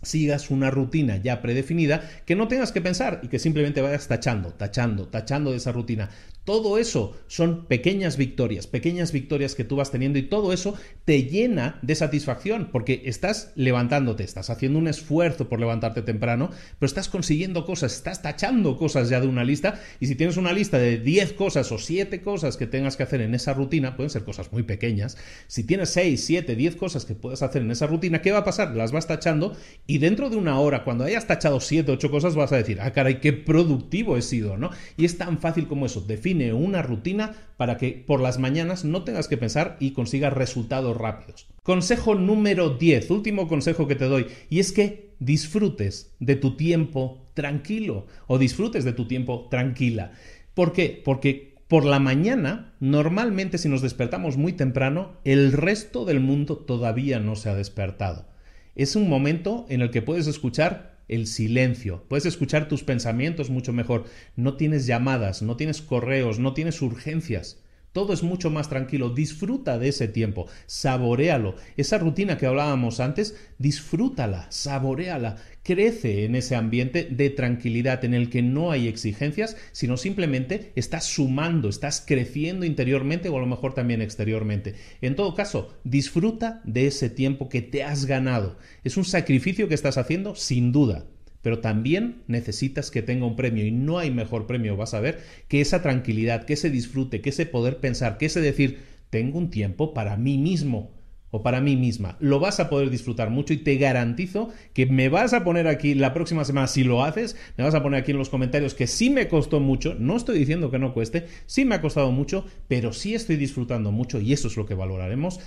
sigas 0.02 0.50
una 0.50 0.72
rutina 0.72 1.18
ya 1.18 1.42
predefinida 1.42 2.10
que 2.26 2.36
no 2.36 2.48
tengas 2.48 2.72
que 2.72 2.82
pensar 2.82 3.20
y 3.24 3.28
que 3.28 3.40
simplemente 3.40 3.82
vayas 3.82 4.08
tachando, 4.08 4.50
tachando, 4.54 5.08
tachando 5.08 5.52
de 5.52 5.58
esa 5.58 5.72
rutina. 5.72 6.10
Todo 6.44 6.80
eso 6.80 7.16
son 7.28 7.68
pequeñas 7.68 8.18
victorias, 8.18 8.66
pequeñas 8.66 9.12
victorias 9.12 9.54
que 9.54 9.64
tú 9.64 9.76
vas 9.76 9.92
teniendo 9.92 10.18
y 10.18 10.24
todo 10.24 10.54
eso 10.54 10.74
te 11.06 11.26
llena 11.26 11.78
de 11.84 11.94
satisfacción 11.94 12.70
porque 12.72 13.04
estás 13.06 13.52
levantándote, 13.56 14.24
estás 14.24 14.50
haciendo 14.50 14.80
un 14.80 14.88
esfuerzo 14.88 15.50
por 15.50 15.60
levantarte 15.60 16.02
temprano, 16.02 16.50
pero 16.80 16.88
estás 16.88 17.10
consiguiendo 17.10 17.64
cosas, 17.64 17.94
estás 17.94 18.24
tachando 18.24 18.76
cosas 18.76 19.10
ya 19.10 19.22
de 19.22 19.28
una 19.28 19.44
lista 19.44 19.80
y 20.00 20.08
si 20.08 20.16
tienes 20.16 20.36
una 20.36 20.52
lista 20.52 20.80
de 20.80 20.98
10 20.98 21.34
cosas 21.34 21.72
o 21.72 21.78
7 21.78 22.22
cosas 22.22 22.58
que 22.58 22.66
tengas 22.66 22.98
que 22.98 23.04
hacer 23.04 23.22
en 23.22 23.36
esa 23.36 23.54
rutina, 23.54 23.96
pueden 23.96 24.10
ser 24.10 24.24
cosas 24.24 24.52
muy 24.52 24.64
pequeñas, 24.64 25.18
si 25.46 25.64
tienes 25.64 25.92
6, 25.92 26.26
7, 26.26 26.56
10 26.56 26.76
cosas 26.76 27.06
que 27.06 27.14
puedes 27.14 27.44
hacer 27.44 27.62
en 27.62 27.70
esa 27.70 27.86
rutina, 27.86 28.24
¿qué 28.24 28.32
va 28.32 28.40
a 28.40 28.46
pasar? 28.46 28.76
Las 28.76 28.92
vas 28.92 29.06
tachando 29.06 29.56
y 29.91 29.97
dentro 29.97 30.30
de 30.30 30.38
una 30.38 30.58
hora, 30.58 30.86
cuando 30.86 31.04
hayas 31.04 31.27
tachado 31.27 31.60
7, 31.60 31.91
8 31.91 32.10
cosas, 32.10 32.34
vas 32.34 32.54
a 32.54 32.56
decir, 32.56 32.80
ah, 32.80 32.93
caray, 32.93 33.19
qué 33.19 33.34
productivo 33.34 34.15
he 34.15 34.21
sido, 34.21 34.56
¿no? 34.56 34.69
Y 34.95 35.04
es 35.04 35.17
tan 35.17 35.38
fácil 35.38 35.67
como 35.67 35.86
eso, 35.86 35.99
define 35.99 36.54
una 36.54 36.82
rutina 36.82 37.34
para 37.58 37.75
que 37.75 38.01
por 38.08 38.21
las 38.21 38.39
mañanas 38.39 38.86
no 38.86 39.04
tengas 39.04 39.27
que 39.27 39.36
pensar 39.36 39.75
y 39.82 39.91
consigas 39.91 40.32
resultados 40.32 40.95
rápidos. 40.95 41.49
Consejo 41.62 42.15
número 42.15 42.69
10, 42.69 43.12
último 43.12 43.49
consejo 43.49 43.86
que 43.89 43.95
te 43.95 44.06
doy, 44.06 44.27
y 44.49 44.60
es 44.60 44.71
que 44.71 45.12
disfrutes 45.19 46.15
de 46.21 46.38
tu 46.38 46.56
tiempo 46.56 47.30
tranquilo 47.34 48.08
o 48.27 48.38
disfrutes 48.38 48.86
de 48.86 48.93
tu 48.93 49.10
tiempo 49.10 49.49
tranquila. 49.51 50.13
¿Por 50.54 50.71
qué? 50.71 51.01
Porque 51.04 51.56
por 51.67 51.84
la 51.84 51.99
mañana, 51.99 52.75
normalmente 52.80 53.58
si 53.58 53.67
nos 53.67 53.82
despertamos 53.82 54.38
muy 54.38 54.54
temprano, 54.54 55.17
el 55.25 55.51
resto 55.51 56.06
del 56.06 56.21
mundo 56.21 56.56
todavía 56.56 57.19
no 57.19 57.36
se 57.36 57.49
ha 57.49 57.56
despertado. 57.56 58.31
Es 58.75 58.95
un 58.95 59.10
momento 59.10 59.65
en 59.67 59.81
el 59.81 59.91
que 59.91 60.01
puedes 60.01 60.27
escuchar 60.27 60.97
el 61.10 61.27
silencio, 61.27 62.05
puedes 62.07 62.25
escuchar 62.25 62.69
tus 62.69 62.84
pensamientos 62.84 63.49
mucho 63.49 63.73
mejor, 63.73 64.05
no 64.38 64.55
tienes 64.55 64.86
llamadas, 64.88 65.41
no 65.41 65.57
tienes 65.57 65.81
correos, 65.81 66.39
no 66.39 66.53
tienes 66.53 66.81
urgencias. 66.81 67.60
todo 67.91 68.13
es 68.13 68.23
mucho 68.23 68.49
más 68.49 68.69
tranquilo. 68.69 69.10
Disfruta 69.10 69.77
de 69.77 69.89
ese 69.89 70.07
tiempo, 70.07 70.47
saborealo. 70.65 71.55
Esa 71.75 71.97
rutina 71.97 72.38
que 72.38 72.45
hablábamos 72.45 73.01
antes, 73.01 73.36
disfrútala, 73.57 74.47
saboreala. 74.49 75.36
Crece 75.63 76.26
en 76.26 76.34
ese 76.34 76.56
ambiente 76.56 77.04
de 77.04 77.30
tranquilidad 77.30 78.04
en 78.04 78.15
el 78.15 78.32
que 78.32 78.41
no 78.41 78.71
hay 78.71 78.88
exigencias, 78.88 79.56
sino 79.71 79.95
simplemente 79.95 80.71
estás 80.76 81.06
sumando, 81.06 81.69
estás 81.69 82.04
creciendo 82.06 82.65
interiormente 82.65 83.30
o 83.30 83.38
a 83.38 83.41
lo 83.41 83.45
mejor 83.45 83.76
también 83.76 84.02
exteriormente. 84.02 84.74
En 85.02 85.15
todo 85.15 85.36
caso, 85.36 85.78
disfruta 85.84 86.62
de 86.63 86.88
ese 86.88 87.12
tiempo 87.12 87.47
que 87.47 87.62
te 87.62 87.84
has 87.84 88.06
ganado. 88.06 88.58
Es 88.84 88.97
un 88.97 89.06
sacrificio 89.06 89.67
que 89.67 89.76
estás 89.76 90.00
haciendo, 90.00 90.34
sin 90.34 90.71
duda, 90.71 91.06
pero 91.43 91.60
también 91.60 92.24
necesitas 92.26 92.89
que 92.89 93.04
tenga 93.04 93.28
un 93.28 93.36
premio 93.36 93.63
y 93.63 93.71
no 93.71 94.00
hay 94.00 94.10
mejor 94.10 94.47
premio, 94.47 94.76
vas 94.78 94.95
a 94.95 95.00
ver, 95.00 95.19
que 95.47 95.62
esa 95.62 95.84
tranquilidad, 95.84 96.45
que 96.45 96.54
ese 96.54 96.71
disfrute, 96.71 97.21
que 97.21 97.30
ese 97.30 97.45
poder 97.45 97.78
pensar, 97.78 98.17
que 98.17 98.26
ese 98.26 98.41
decir, 98.41 98.80
tengo 99.12 99.38
un 99.38 99.52
tiempo 99.52 99.93
para 99.93 100.17
mí 100.17 100.39
mismo 100.39 101.01
o 101.32 101.41
para 101.41 101.62
mí 101.62 101.76
misma. 101.76 102.17
Lo 102.20 102.39
vas 102.39 102.60
a 102.60 102.70
poder 102.70 102.89
disfrutar 102.89 103.30
mucho 103.30 103.54
y 103.54 103.58
te 103.58 103.78
garantizo 103.78 104.50
que 104.74 104.86
me 104.86 105.10
vas 105.10 105.34
a 105.34 105.44
poner 105.44 105.67
aquí 105.67 105.96
la 105.96 106.13
próxima 106.13 106.46
semana, 106.46 106.67
si 106.67 106.84
lo 106.84 107.04
haces, 107.04 107.36
me 107.58 107.63
vas 107.63 107.74
a 107.74 107.82
poner 107.82 108.02
aquí 108.02 108.12
en 108.12 108.17
los 108.17 108.30
comentarios 108.30 108.74
que 108.74 108.88
sí 108.88 109.10
me 109.10 109.28
costó 109.28 109.60
mucho, 109.60 109.96
no 109.98 110.17
estoy 110.17 110.38
diciendo 110.38 110.70
que 110.70 110.80
no 110.80 110.94
cueste, 110.94 111.28
sí 111.46 111.65
me 111.65 111.76
ha 111.76 111.82
costado 111.82 112.12
mucho, 112.12 112.46
pero 112.67 112.94
sí 112.94 113.15
estoy 113.15 113.38
disfrutando 113.38 113.91
mucho 113.91 114.20
y 114.20 114.34
eso 114.34 114.48
es 114.48 114.58
lo 114.58 114.65
que 114.65 114.76
valoraremos 114.76 115.39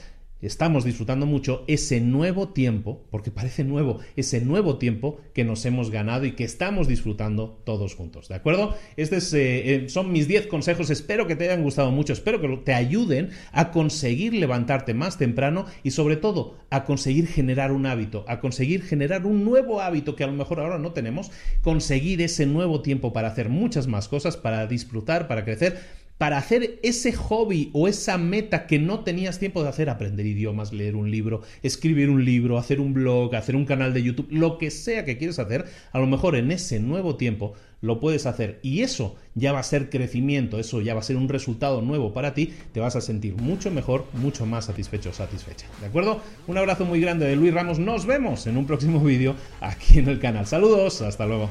estamos 0.47 0.85
disfrutando 0.85 1.27
mucho 1.27 1.65
ese 1.67 2.01
nuevo 2.01 2.49
tiempo, 2.49 3.05
porque 3.11 3.31
parece 3.31 3.65
nuevo, 3.65 3.99
ese 4.17 4.41
nuevo 4.41 4.79
tiempo 4.79 5.19
que 5.33 5.45
nos 5.45 5.65
hemos 5.65 5.91
ganado 5.91 6.25
y 6.27 6.33
que 6.33 6.45
estamos 6.45 6.89
disfrutando 6.89 7.61
todos 7.65 7.95
juntos, 7.95 8.29
¿de 8.29 8.35
acuerdo? 8.35 8.77
Estos 8.97 9.33
eh, 9.35 9.75
eh, 9.75 9.89
son 9.89 10.13
mis 10.13 10.29
10 10.29 10.47
consejos, 10.47 10.91
espero 10.91 11.27
que 11.27 11.37
te 11.37 11.45
hayan 11.45 11.63
gustado 11.63 11.91
mucho, 11.91 12.13
espero 12.13 12.41
que 12.41 12.49
te 12.65 12.75
ayuden 12.75 13.31
a 13.53 13.71
conseguir 13.71 14.35
levantarte 14.35 14.95
más 14.95 15.19
temprano 15.19 15.67
y 15.83 15.91
sobre 15.91 16.17
todo 16.17 16.57
a 16.71 16.85
conseguir 16.85 17.27
generar 17.27 17.73
un 17.73 17.87
hábito, 17.87 18.25
a 18.29 18.41
conseguir 18.41 18.83
generar 18.83 19.27
un 19.27 19.45
nuevo 19.45 19.81
hábito 19.81 20.17
que 20.17 20.25
a 20.25 20.29
lo 20.29 20.33
mejor 20.33 20.61
ahora 20.61 20.79
no 20.79 20.93
tenemos, 20.93 21.31
conseguir 21.63 22.21
ese 22.23 22.47
nuevo 22.47 22.83
tiempo 22.83 23.13
para 23.13 23.29
hacer 23.29 23.49
muchas 23.49 23.87
más 23.87 24.09
cosas, 24.09 24.37
para 24.37 24.67
disfrutar, 24.67 25.29
para 25.29 25.45
crecer 25.45 26.04
para 26.19 26.39
hacer 26.39 26.79
ese 26.83 27.13
hobby 27.13 27.71
o 27.73 27.89
esa 27.89 28.19
meta 28.19 28.67
que 28.67 28.79
no 28.79 29.01
tenías 29.01 29.39
tiempo 29.39 29.63
de 29.63 29.69
hacer, 29.69 29.91
aprender 29.91 30.27
idiomas, 30.27 30.73
leer 30.73 30.97
un 30.97 31.11
libro, 31.11 31.43
escribir 31.63 32.09
un 32.09 32.25
libro, 32.25 32.59
hacer 32.59 32.81
un 32.81 32.95
blog, 32.95 33.35
hacer 33.35 33.57
un 33.57 33.65
canal 33.65 33.93
de 33.93 34.03
YouTube, 34.03 34.29
lo 34.31 34.59
que 34.59 34.71
sea 34.71 35.05
que 35.05 35.19
quieres 35.19 35.39
hacer, 35.39 35.67
a 35.93 35.99
lo 35.99 36.07
mejor 36.07 36.37
en 36.37 36.51
ese 36.51 36.79
nuevo 36.81 37.17
tiempo 37.17 37.55
lo 37.81 38.01
puedes 38.01 38.25
hacer 38.27 38.61
y 38.63 38.81
eso 38.81 39.17
ya 39.35 39.53
va 39.53 39.59
a 39.59 39.65
ser 39.65 39.91
crecimiento, 39.91 40.59
eso 40.59 40.81
ya 40.81 40.95
va 40.95 41.01
a 41.01 41.05
ser 41.05 41.17
un 41.17 41.29
resultado 41.29 41.83
nuevo 41.83 42.15
para 42.15 42.33
ti, 42.33 42.55
te 42.73 42.81
vas 42.81 42.97
a 42.97 43.01
sentir 43.01 43.35
mucho 43.37 43.71
mejor, 43.71 44.07
mucho 44.15 44.47
más 44.47 44.67
satisfecho 44.67 45.11
o 45.11 45.13
satisfecha. 45.13 45.67
¿De 45.81 45.87
acuerdo? 45.87 46.21
Un 46.47 46.57
abrazo 46.57 46.85
muy 46.85 47.01
grande 47.01 47.27
de 47.27 47.37
Luis 47.37 47.53
Ramos, 47.53 47.79
nos 47.79 48.07
vemos 48.07 48.47
en 48.47 48.57
un 48.57 48.67
próximo 48.67 49.01
vídeo 49.05 49.35
aquí 49.61 49.99
en 49.99 50.09
el 50.09 50.21
canal. 50.21 50.47
Saludos, 50.47 51.03
hasta 51.03 51.27
luego. 51.27 51.51